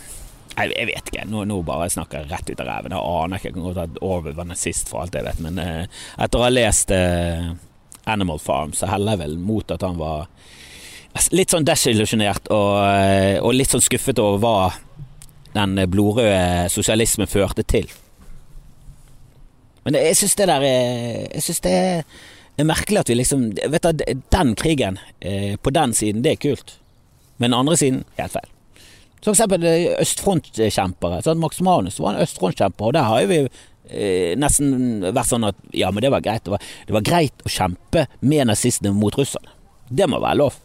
[0.57, 2.95] jeg, jeg vet ikke, nå, nå bare snakker jeg rett ut av ræven.
[2.95, 3.49] Jeg aner ikke.
[3.49, 5.39] Jeg kan godt at Orwell var nazist, for alt jeg vet.
[5.43, 7.51] Men eh, etter å ha lest eh,
[8.11, 10.27] Animal Farm, så heller jeg vel mot at han var
[11.35, 14.55] litt sånn desillusjonert og, eh, og litt sånn skuffet over hva
[15.55, 17.87] den blodrøde sosialismen førte til.
[19.85, 21.73] Men jeg syns det der er Jeg synes det
[22.59, 26.41] er merkelig at vi liksom Vet du, den krigen eh, på den siden, det er
[26.41, 26.75] kult.
[27.37, 28.49] Men den andre siden, helt feil.
[29.21, 31.21] For eksempel eh, østfrontkjempere.
[31.25, 35.57] Sånn, Max Manus var en østfrontkjemper, og der har vi eh, nesten vært sånn at
[35.77, 36.45] ja, men det var greit.
[36.45, 39.53] Det var, det var greit å kjempe med nazistene mot russerne.
[39.89, 40.57] Det må være lov.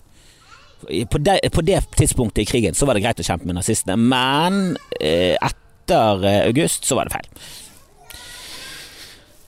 [1.11, 3.97] På det, på det, tidspunktet i krigen så var det greit å kjempe med nazistene,
[3.97, 7.47] men eh, etter august så var det feil.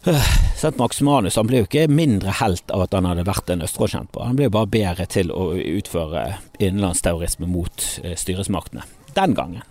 [0.56, 3.64] Så Max Manus han ble jo ikke mindre helt av at han hadde vært en
[3.66, 4.24] østrådkjemper.
[4.30, 6.24] Han ble jo bare bedre til å utføre
[6.58, 8.86] innenlandsterrorisme mot eh, styresmaktene.
[9.16, 9.62] Den gangen.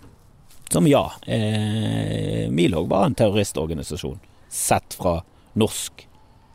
[0.71, 4.19] Som ja, eh, Milog var en terroristorganisasjon
[4.51, 5.19] sett fra
[5.59, 6.07] norsk,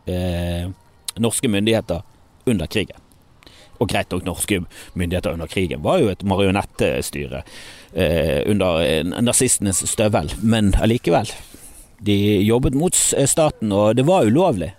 [0.06, 0.68] eh,
[1.16, 2.02] norske myndigheter
[2.48, 2.98] under krigen.
[3.80, 4.60] Og greit nok, norske
[4.94, 7.42] myndigheter under krigen var jo et marionettestyre
[7.94, 11.32] eh, under eh, nazistenes støvel, men allikevel.
[12.02, 14.72] De jobbet mot staten, og det var ulovlig.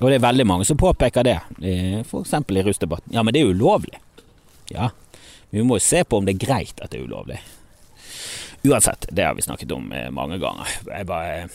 [0.00, 1.36] Og det er veldig mange som påpeker det,
[2.02, 2.32] f.eks.
[2.34, 3.14] i rusdebatten.
[3.14, 4.00] Ja, men det er ulovlig.
[4.72, 4.90] Ja,
[5.54, 7.38] vi må jo se på om det er greit at det er ulovlig.
[8.64, 10.70] Uansett, det har vi snakket om eh, mange ganger.
[10.88, 11.48] Jeg bare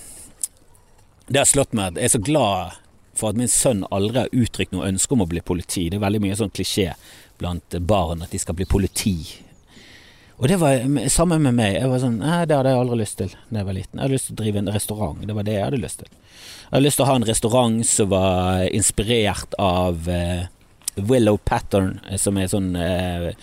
[1.28, 2.78] Det har slått meg at jeg er så glad
[3.18, 5.90] for at min sønn aldri har uttrykt noe ønske om å bli politi.
[5.90, 6.94] Det er veldig mye sånn klisjé
[7.42, 9.18] blant barn at de skal bli politi
[10.40, 11.74] og det var sammen med meg.
[11.76, 13.98] Jeg var sånn Nei, det hadde jeg aldri lyst til da jeg var liten.
[13.98, 15.18] Jeg hadde lyst til å drive en restaurant.
[15.28, 16.10] Det var det jeg hadde lyst til.
[16.14, 20.42] Jeg hadde lyst til å ha en restaurant som var inspirert av uh,
[20.96, 23.36] Willow Pattern, som er sånn uh,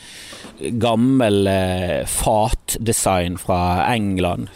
[0.80, 3.60] gammel uh, fatdesign fra
[3.92, 4.48] England,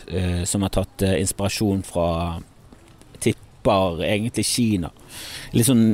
[0.48, 2.40] som har tatt inspirasjon fra
[3.20, 4.88] tipper egentlig Kina.
[5.53, 5.92] Litt sånn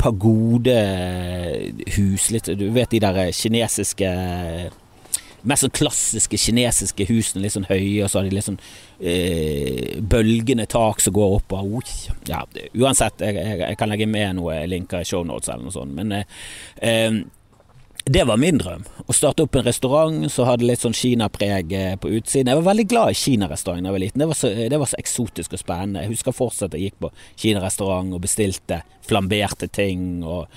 [0.00, 1.52] pagodehus,
[2.32, 4.08] litt Du vet de der kinesiske
[5.48, 8.60] mest sånn klassiske kinesiske husene, litt sånn høye, og så har de litt sånn
[9.00, 11.92] eh, bølgende tak som går opp og
[12.28, 12.44] Ja,
[12.78, 16.14] uansett, jeg, jeg, jeg, kan legge med noe linker i shownotes eller noe sånt, men
[16.20, 16.42] eh,
[16.82, 17.22] eh,
[18.04, 18.82] det var min drøm.
[19.06, 22.50] Å starte opp en restaurant som hadde litt sånn kinapreg eh, på utsiden.
[22.50, 24.22] Jeg var veldig glad i kinarestaurant da jeg var liten.
[24.22, 26.02] Det var, så, det var, så, eksotisk og spennende.
[26.02, 27.12] Jeg husker fortsatt jeg gikk på
[27.44, 30.24] kinarestaurant og bestilte flamberte ting.
[30.26, 30.50] og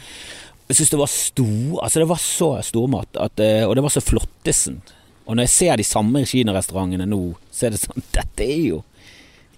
[0.68, 3.94] jeg syns det var stor Altså, det var så stormat, at, eh, og det var
[3.94, 4.82] så flottesen.
[5.26, 7.22] Og når jeg ser de samme kinarestaurantene nå,
[7.54, 8.82] så er det sånn Dette er jo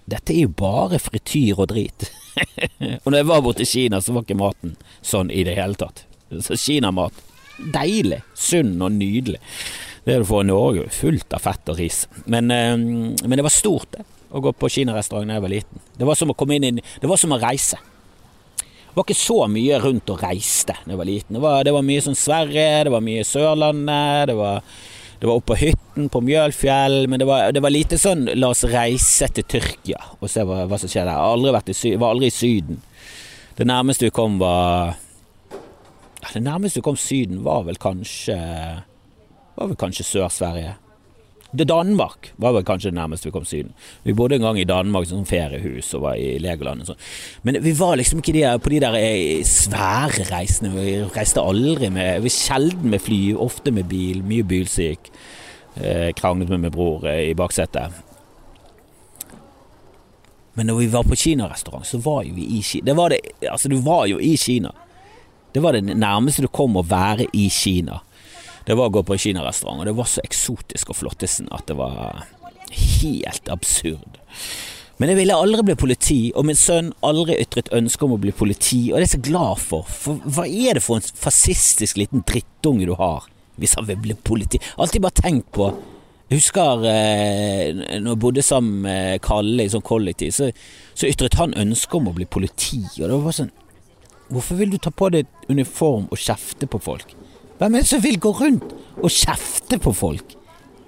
[0.08, 2.06] Dette er jo bare frityr og drit.
[3.04, 5.76] og når jeg var borte i Kina, så var ikke maten sånn i det hele
[5.76, 6.06] tatt.
[6.44, 7.16] Så kinamat
[7.74, 9.40] deilig, sunn og nydelig.
[10.06, 12.06] Det du får i Norge, fullt av fett og ris.
[12.24, 15.84] Men, eh, men det var stort, det, å gå på kinarestaurant da jeg var liten.
[15.98, 17.76] Det var som å komme inn i Det var som å reise
[18.98, 21.36] var ikke så mye rundt og reiste da jeg var liten.
[21.36, 24.62] Det var, det var mye sånn Sverige, det var mye Sørlandet, det var,
[25.20, 28.52] det var oppe på hytten på Mjølfjell, men det var, det var, lite sånn la
[28.54, 31.14] oss reise til Tyrkia og se hva, hva som skjer der.
[31.14, 32.82] Jeg aldri i, var aldri i Syden.
[33.58, 34.94] Det nærmeste vi kom, var
[36.32, 38.36] Det nærmeste vi kom Syden, var vel kanskje
[39.58, 40.76] Var vel kanskje Sør-Sverige.
[41.50, 43.72] Det Danmark var vel kanskje det nærmeste vi kom Syden.
[44.04, 47.06] Vi bodde en gang i Danmark som feriehus og var i Legoland og sånn.
[47.48, 50.74] Men vi var liksom ikke de på de der eh, svære reisene.
[50.76, 54.20] Vi reiste aldri med Vi sjelden med fly, ofte med bil.
[54.28, 55.08] Mye bilsyk.
[55.80, 57.96] Eh, kranglet med min bror eh, i baksetet.
[60.58, 62.84] Men når vi var på kinarestaurant, så var jo vi i Kina.
[62.84, 64.74] Det var det, altså, du var jo i Kina.
[65.54, 68.02] Det var det nærmeste du kom å være i Kina
[68.68, 71.64] det var å gå på en kinarestaurant, og det var så eksotisk og flottesen at
[71.70, 72.26] det var
[73.00, 74.18] helt absurd.
[74.98, 78.34] Men jeg ville aldri bli politi, og min sønn aldri ytret ønske om å bli
[78.34, 82.00] politi, og det er jeg så glad for, for hva er det for en fascistisk
[82.00, 83.28] liten drittunge du har
[83.58, 84.60] hvis han vil bli politi?
[84.76, 85.70] Alltid bare tenk på
[86.28, 87.70] jeg husker eh,
[88.02, 90.50] når jeg bodde sammen med Kalle i sånn kollektiv, så,
[90.92, 93.54] så ytret han ønske om å bli politi, og det var bare sånn
[94.28, 97.14] Hvorfor vil du ta på deg uniform og kjefte på folk?
[97.58, 100.36] Hvem er det som vil gå rundt og kjefte på folk?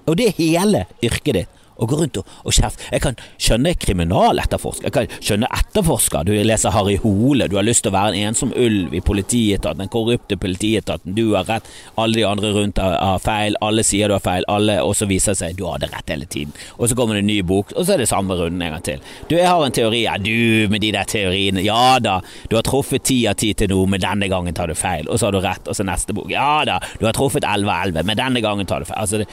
[0.07, 2.87] Og det er hele yrket ditt å gå rundt og, og kjefte.
[2.93, 6.27] Jeg kan skjønne kriminaletterforsker, jeg kan skjønne etterforsker.
[6.29, 9.81] Du leser Harry Hole, du har lyst til å være en ensom ulv i politietaten,
[9.81, 11.15] den korrupte politietaten.
[11.17, 11.69] Du har rett,
[12.01, 15.35] alle de andre rundt har, feil, alle sier du har feil, alle, og så viser
[15.35, 16.55] det seg du hadde rett hele tiden.
[16.79, 18.87] Og så kommer det en ny bok, og så er det samme runden en gang
[18.87, 19.05] til.
[19.31, 22.19] Du, jeg har en teori, ja du med de der teoriene, ja da,
[22.51, 25.21] du har truffet ti av ti til nå, men denne gangen tar du feil, og
[25.21, 27.89] så har du rett, og så neste bok, ja da, du har truffet elleve av
[27.89, 29.01] elleve, men denne gangen tar du feil.
[29.01, 29.29] Altså, det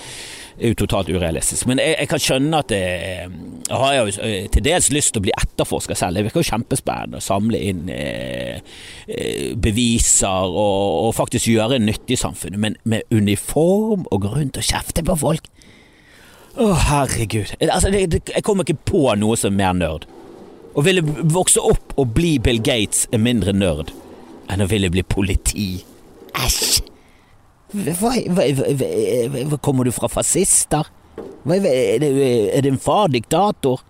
[0.58, 1.68] er jo totalt urealistisk.
[1.70, 2.82] Men jeg, jeg kan skjønne at det,
[3.68, 6.18] jeg har jo eh, til dels lyst til å bli etterforska selv.
[6.18, 8.64] Det virker jo kjempespennende å samle inn eh,
[9.06, 12.62] eh, beviser og, og, faktisk gjøre nyttig i samfunnet.
[12.64, 15.54] Men med uniform og gå rundt og kjefte på folk
[16.58, 17.54] Å, herregud.
[17.62, 20.08] Altså, det, det, jeg kommer ikke på noe som er mer nerd.
[20.74, 23.94] Å ville vokse opp og bli Bill Gates er mindre nerd
[24.50, 25.70] enn å ville bli politi.
[26.34, 26.97] Æsj!
[27.74, 30.88] Hva, hva, hva, kommer du fra fascister?
[31.48, 31.64] Er
[32.00, 32.12] det,
[32.56, 33.84] er det en far diktator?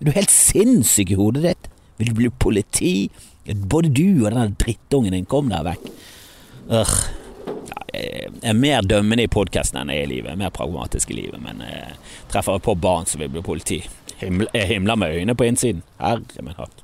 [0.00, 1.70] Er du helt sinnssyk i hodet ditt?
[1.96, 3.08] Vil du bli politi?
[3.46, 5.88] Både du og den drittungen din, kom deg vekk.
[6.76, 6.94] Ør.
[7.94, 10.36] jeg er mer dømmende i podkasten enn jeg er i livet.
[10.36, 11.94] Mer pragmatisk i livet, men jeg
[12.32, 13.80] treffer på barn som vil bli politi.
[14.20, 15.84] Jeg himler med øynene på innsiden.
[16.02, 16.82] Herre min hatt.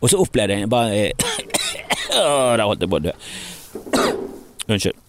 [0.00, 1.10] Og så opplevde jeg bare
[2.14, 3.16] Der holdt jeg på å dø.
[4.70, 5.03] Unnskyld.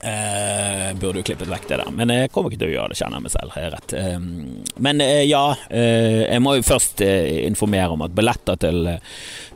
[0.00, 2.98] Eh, burde jo klippet vekk det der, men jeg kommer ikke til å gjøre det,
[3.00, 3.56] kjenner jeg meg selv.
[3.58, 3.94] Jeg rett.
[3.98, 5.42] Eh, men eh, ja,
[5.74, 8.92] eh, jeg må jo først eh, informere om at billetter til,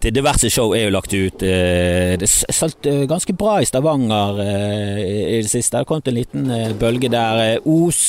[0.03, 1.47] til, diverse show er jo lagt ut.
[1.47, 5.77] Eh, det solgt ganske bra i Stavanger i det siste.
[5.77, 6.51] Det har kommet en liten
[6.81, 7.63] bølge der.
[7.63, 8.03] Os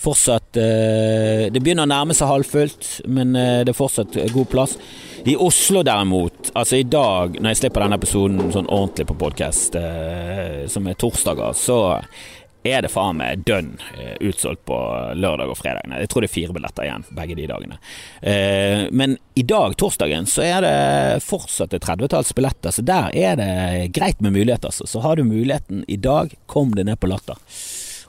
[0.00, 4.76] fortsatt Det begynner å nærme seg halvfullt, men det er fortsatt god plass.
[5.26, 9.74] I Oslo derimot, altså i dag når jeg slipper denne episoden sånn ordentlig på podkast,
[9.74, 11.78] eh, som er torsdager, så
[12.62, 14.78] er det faen meg dønn eh, utsolgt på
[15.18, 15.90] lørdag og fredag.
[15.98, 17.80] Jeg tror det er fire billetter igjen begge de dagene.
[18.22, 23.34] Eh, men i dag, torsdagen, så er det fortsatt et tredvetalls billetter, så der er
[23.42, 24.70] det greit med muligheter.
[24.70, 24.86] Altså.
[24.86, 27.42] Så har du muligheten i dag, kom deg ned på Latter.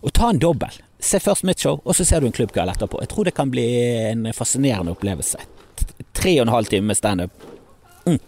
[0.06, 0.84] Og ta en dobbel.
[1.00, 3.04] Se først mitt show, og så ser du en klubbkveld etterpå.
[3.04, 3.68] Jeg tror det kan bli
[4.10, 5.44] en fascinerende opplevelse
[6.18, 7.32] tre og en halv time med standup.
[8.06, 8.20] Mm.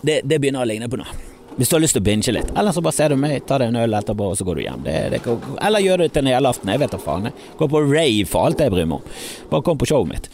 [0.00, 1.22] Det, det begynner å ligne på noe.
[1.54, 2.48] Hvis du har lyst til å binge litt.
[2.58, 4.62] Eller så bare ser du meg, tar deg en øl etterpå, og så går du
[4.64, 4.80] hjem.
[4.86, 5.20] Det, det,
[5.62, 6.72] eller gjør det til en helaften.
[6.74, 7.30] Jeg vet da faen.
[7.60, 9.20] Gå på rave for alt jeg bryr meg om.
[9.52, 10.26] Bare kom på showet mitt.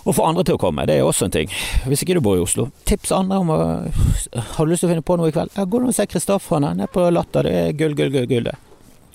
[0.00, 1.52] Og få andre til å komme, det er også en ting.
[1.84, 2.70] Hvis ikke du bor i Oslo.
[2.88, 5.52] Tips andre om å Har du lyst til å finne på noe i kveld?
[5.58, 7.44] Ja, gå og se Kristoffer nede på Latter.
[7.44, 8.28] Det er gull, gull, gull.
[8.30, 8.56] gull det.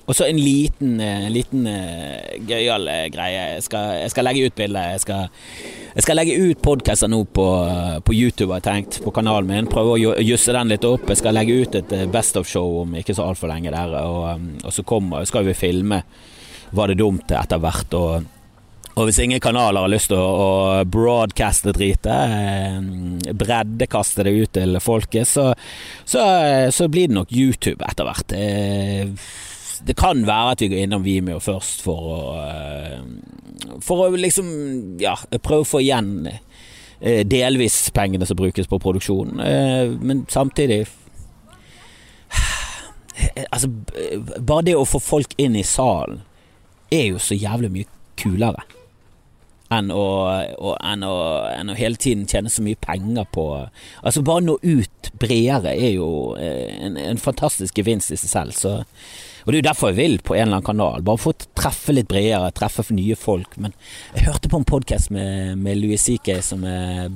[0.05, 1.65] Og så en liten, en liten
[2.45, 3.47] gøyal greie.
[3.55, 4.91] Jeg skal, jeg skal legge ut bilder.
[4.93, 5.27] Jeg skal
[5.95, 7.43] jeg skal legge ut podkaster nå på,
[8.03, 9.69] på, YouTube, har jeg tenkt, på kanalen min.
[9.71, 11.07] Prøve å jusse den litt opp.
[11.07, 13.93] Jeg skal legge ut et eh, Best of-show om ikke så altfor lenge der.
[14.03, 16.01] Og, og så kommer, skal vi filme
[16.75, 17.95] Var det dumt etter hvert.
[17.95, 18.27] Og,
[18.91, 24.81] og hvis ingen kanaler har lyst til å, broadcaste dritet, eh, breddekaste det ut til
[24.83, 25.53] folket, så,
[26.03, 26.27] så,
[26.75, 28.35] så blir det nok YouTube etter hvert.
[29.83, 32.99] Det kan være at vi går innom Vimeo først for å eh,
[33.83, 34.47] For å liksom
[35.01, 40.85] ja, prøve å få igjen eh, delvis pengene som brukes på produksjon, eh, men samtidig
[43.51, 43.69] Altså,
[44.43, 46.21] bare det å få folk inn i salen
[46.93, 48.65] er jo så jævlig mye kulere
[49.73, 51.15] enn å, og, enn, å,
[51.49, 55.95] enn å, hele tiden tjene så mye penger på Altså, bare nå ut bredere er
[55.95, 58.75] jo en, en fantastisk gevinst i seg selv, så
[59.45, 61.03] og det er jo derfor jeg vil på en eller annen kanal.
[61.05, 63.53] Bare få treffe litt bredere, treffe nye folk.
[63.61, 63.75] Men
[64.15, 66.39] jeg hørte på en podkast med, med Louis C.K.
[66.41, 67.11] som er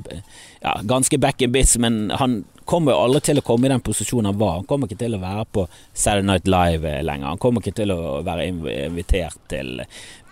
[0.62, 3.82] ja, ganske back in bits, men han kommer jo aldri til å komme i den
[3.82, 4.60] posisjonen han var.
[4.60, 7.32] Han kommer ikke til å være på Saturday Night Live lenger.
[7.32, 9.82] Han kommer ikke til å være invitert til,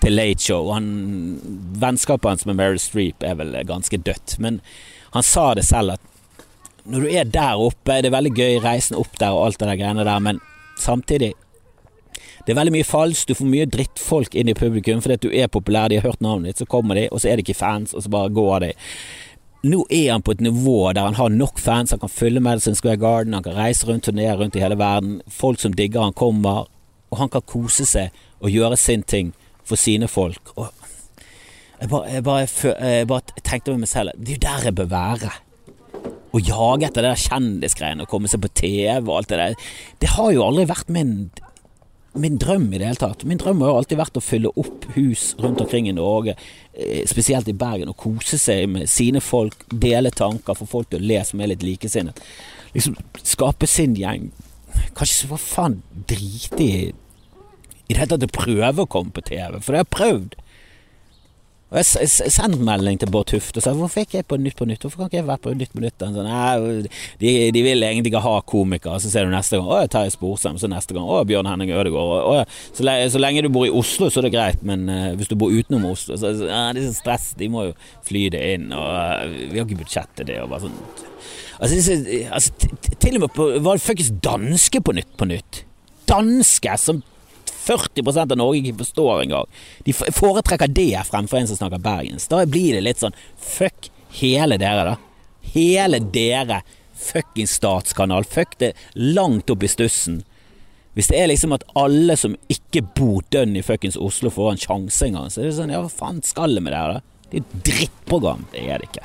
[0.04, 0.70] til Late Show.
[0.76, 0.92] Han,
[1.82, 4.38] vennskapet hans med Meryl Streep er vel ganske dødt.
[4.44, 4.62] Men
[5.18, 6.14] han sa det selv at
[6.86, 9.72] når du er der oppe, det er veldig gøy reisen opp der og alt det
[9.72, 10.46] der greiene der, men
[10.78, 11.34] samtidig
[12.48, 15.34] det er veldig mye falskt, du får mye drittfolk inn i publikum fordi at du
[15.36, 17.60] er populær, de har hørt navnet ditt, så kommer de, og så er det ikke
[17.60, 18.70] fans, og så bare går de.
[19.68, 22.78] Nå er han på et nivå der han har nok fans, han kan fylle Madison
[22.78, 26.16] Square Garden, han kan reise rundt, turnere rundt i hele verden, folk som digger han
[26.16, 26.70] kommer,
[27.12, 29.34] og han kan kose seg og gjøre sin ting
[29.68, 30.54] for sine folk.
[30.56, 30.70] Og
[31.82, 32.48] jeg bare, jeg bare,
[32.80, 35.34] jeg bare tenkte med meg selv det er jo der jeg bør være.
[36.32, 39.60] Å jage etter det der kjendisgreiene og komme seg på TV og alt det der,
[40.00, 41.14] det har jo aldri vært min
[42.22, 43.26] min drøm i det hele tatt.
[43.28, 46.36] Min drøm har jo alltid vært å fylle opp hus rundt omkring i Norge,
[46.74, 51.02] eh, spesielt i Bergen, og kose seg med sine folk, dele tanker, få folk til
[51.02, 52.20] å le som er litt likesinnet.
[52.76, 54.32] Liksom skape sin gjeng.
[54.94, 56.94] Kanskje så faen drite i
[57.88, 60.36] i det hele tatt å prøve å komme på TV, for det har jeg prøvd.
[61.68, 64.64] Og Jeg sendte melding til Bård Tufte og sa hvorfor ikke jeg på Nytt på
[64.70, 64.86] Nytt?
[64.86, 66.06] Hvorfor kan ikke jeg være på Nytt på Nytt?
[66.16, 66.86] Sånn,
[67.20, 69.02] de, de, vil egentlig ikke ha komikere.
[69.04, 72.48] Så ser du neste gang å, Terje Sporsem, så neste gang å, Bjørn Henning Ødegaard.
[72.72, 75.36] Så, så, lenge du bor i Oslo, så er det greit, men uh, hvis du
[75.40, 77.28] bor utenom Oslo, så uh, det er så stress.
[77.36, 77.76] De må jo
[78.08, 80.40] fly det inn, og uh, vi har ikke budsjett til det.
[80.46, 80.80] Og bare sånn
[81.58, 82.68] Altså, disse, altså
[83.02, 85.64] til og med på, var det fuckings danske på Nytt på Nytt.
[86.08, 87.02] Danske som
[87.68, 89.52] 40% av Norge ikke forstår engang.
[89.86, 92.30] De foretrekker det fremfor en som snakker bergens.
[92.32, 93.92] Da blir det litt sånn fuck
[94.22, 94.98] hele dere, da.
[95.54, 96.64] Hele dere.
[96.98, 98.26] Fuckings statskanal.
[98.26, 100.24] Fuck det langt opp i stussen.
[100.98, 104.64] Hvis det er liksom at alle som ikke bor dønn i fuckings Oslo får en
[104.64, 107.02] sjanse engang, så er det sånn ja, hva faen skal det med det da?
[107.28, 108.48] Det er et drittprogram.
[108.54, 109.04] Det er det ikke.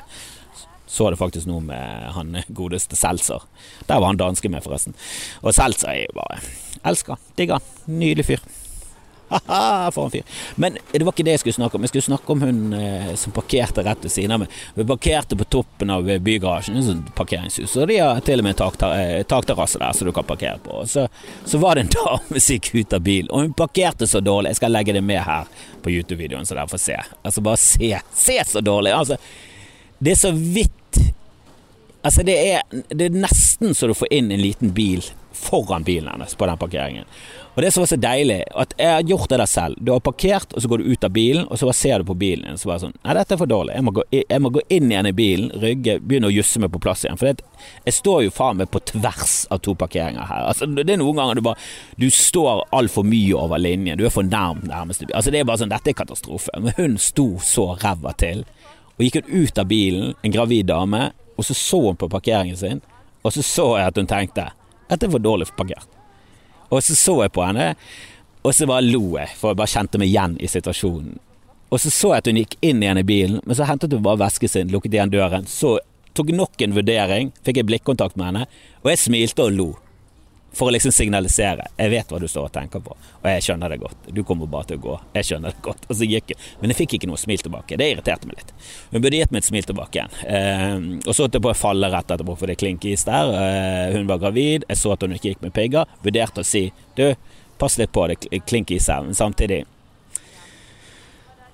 [0.93, 3.41] Så det faktisk noe med han godeste Seltzer.
[3.89, 4.93] Der var han danske med, forresten.
[5.41, 6.43] Og Seltzer er jo bare
[6.85, 7.15] Elsker.
[7.15, 7.31] han.
[7.39, 7.95] Digger han.
[7.99, 8.43] Nydelig fyr.
[9.33, 10.23] Ha-ha, for en fyr.
[10.55, 11.85] Men det var ikke det jeg skulle snakke om.
[11.87, 14.57] Jeg skulle snakke om hun eh, som parkerte rett ved siden av meg.
[14.75, 17.73] Hun parkerte på toppen av bygarasjen, et sånt parkeringshus.
[17.81, 20.83] Og de har til og med eh, takterrasse der som du kan parkere på.
[20.89, 21.07] Så,
[21.49, 24.53] så var det en dame som gikk ut av bilen, og hun parkerte så dårlig.
[24.53, 25.49] Jeg skal legge det med her
[25.81, 27.01] på YouTube-videoen, så dere får se.
[27.23, 27.91] Altså, bare se.
[28.13, 28.93] Se så dårlig.
[28.93, 29.17] Altså,
[30.03, 30.82] det er så vidt
[32.03, 36.09] Altså, det er, det er nesten så du får inn en liten bil foran bilen
[36.11, 37.05] hennes på den parkeringen.
[37.55, 39.77] Og det som var så deilig, at jeg har gjort det der selv.
[39.79, 42.07] Du har parkert, og så går du ut av bilen, og så bare ser du
[42.09, 43.75] på bilen din, så bare sånn Nei, dette er for dårlig.
[43.77, 46.73] Jeg må, gå, jeg må gå inn igjen i bilen, rygge, begynne å jusse meg
[46.73, 47.19] på plass igjen.
[47.21, 47.45] For det,
[47.85, 50.47] jeg står jo faen meg på tvers av to parkeringer her.
[50.49, 51.61] Altså, det er noen ganger du bare
[51.99, 53.99] Du står altfor mye over linjen.
[53.99, 55.15] Du er for nærm nærmeste bil.
[55.15, 56.53] Altså, det er bare sånn Dette er katastrofe.
[56.57, 58.45] Men hun sto så ræva til.
[58.97, 62.57] Og gikk hun ut av bilen, en gravid dame, og så så hun på parkeringen
[62.57, 62.81] sin,
[63.23, 64.51] og så så jeg at hun tenkte
[64.89, 65.87] Dette det var dårlig parkert.
[66.69, 67.73] Og så så jeg på henne,
[68.43, 71.15] og så bare lo jeg, for jeg bare kjente meg igjen i situasjonen.
[71.73, 74.03] Og så så jeg at hun gikk inn igjen i bilen, men så hentet hun
[74.05, 75.47] bare vesken sin, lukket igjen døren.
[75.49, 75.77] Så
[76.13, 78.43] tok nok en vurdering, fikk jeg blikkontakt med henne,
[78.83, 79.69] og jeg smilte og lo.
[80.53, 81.65] For å liksom signalisere.
[81.79, 84.09] Jeg vet hva du står og tenker på, og jeg skjønner det godt.
[84.13, 84.97] Du kommer bare til å gå.
[85.17, 85.87] Jeg skjønner det godt.
[85.89, 86.39] Og så gikk jeg.
[86.61, 87.77] Men jeg fikk ikke noe smil tilbake.
[87.79, 88.53] Det irriterte meg litt.
[88.91, 90.13] Hun burde gitt meg et smil tilbake igjen.
[90.29, 93.33] Eh, og så holdt jeg på å falle rett etterpå, for det klinkis der.
[93.39, 94.67] Eh, hun var gravid.
[94.69, 95.97] Jeg så at hun ikke gikk med pigger.
[96.05, 96.67] Vurderte å si
[96.99, 97.07] du,
[97.57, 99.01] pass litt på, det klinkis her.
[99.07, 99.63] Men samtidig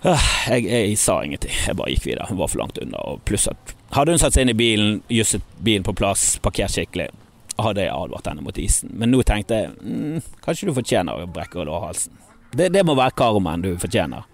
[0.04, 1.56] øh, jeg, jeg, sa ingenting.
[1.70, 2.28] Jeg bare gikk videre.
[2.28, 3.00] Hun var for langt unna.
[3.14, 6.76] Og pluss at hadde hun satt seg inn i bilen, jusset bilen på plass, parkert
[6.76, 7.08] skikkelig
[7.66, 8.92] hadde jeg advart henne mot isen.
[8.98, 12.16] Men nå tenkte jeg mm, kanskje du fortjener å brekke lårhalsen.
[12.52, 14.26] Det, det må være karmen du fortjener.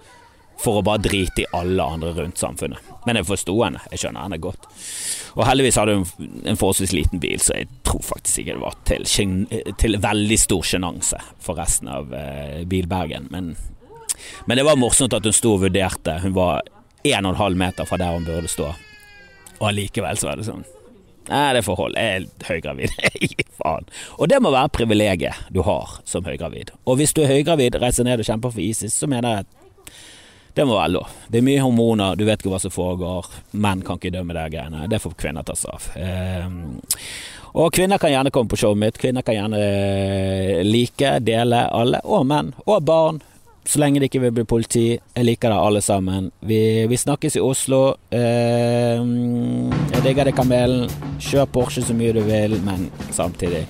[0.62, 2.80] For å bare drite i alle andre rundt samfunnet.
[3.06, 3.82] Men jeg forsto henne.
[3.92, 4.70] Jeg skjønner henne godt.
[5.36, 6.06] Og heldigvis hadde hun
[6.48, 10.64] en forholdsvis liten bil, så jeg tror faktisk ikke det var til, til veldig stor
[10.64, 13.28] sjenanse for resten av eh, Bilbergen.
[13.34, 13.52] Men,
[14.48, 16.22] men, det var morsomt at hun sto og vurderte.
[16.24, 16.64] Hun var
[17.04, 18.72] en og en halv meter fra der hun burde stå.
[19.60, 20.64] Og allikevel så var det sånn
[21.30, 22.02] Nei, det får holde.
[22.02, 22.96] Jeg er høygravid.
[23.60, 23.88] Faen.
[24.20, 26.74] Og det må være privilegiet du har som høygravid.
[26.86, 29.62] Og hvis du er høygravid, reiser ned og kjemper for ISIS, så mener jeg at
[30.56, 31.16] det må være lov.
[31.28, 33.28] Det er mye hormoner, du vet ikke hva som foregår.
[33.60, 34.86] Menn kan ikke dømme de greiene.
[34.88, 35.90] Det får kvinner ta seg av.
[36.46, 36.78] Um,
[37.60, 39.00] og kvinner kan gjerne komme på showet mitt.
[39.00, 42.00] Kvinner kan gjerne eh, like, dele, alle.
[42.08, 42.54] Og menn.
[42.68, 43.20] Og barn
[43.66, 44.86] så lenge det ikke vil bli politi.
[44.94, 46.32] Jeg liker det alle sammen.
[46.46, 46.60] Vi,
[46.90, 47.96] vi snakkes i Oslo.
[48.12, 49.02] Eh,
[49.96, 50.90] jeg digger det, Kamelen.
[51.20, 53.66] Kjør Porsche så mye du vil, men samtidig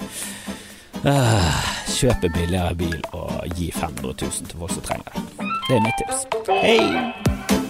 [1.06, 1.62] eh,
[1.96, 5.52] Kjøp billigere bil og gi 500 000 til folk som trenger det.
[5.70, 6.28] Det er mitt tips.
[6.52, 7.65] Hei!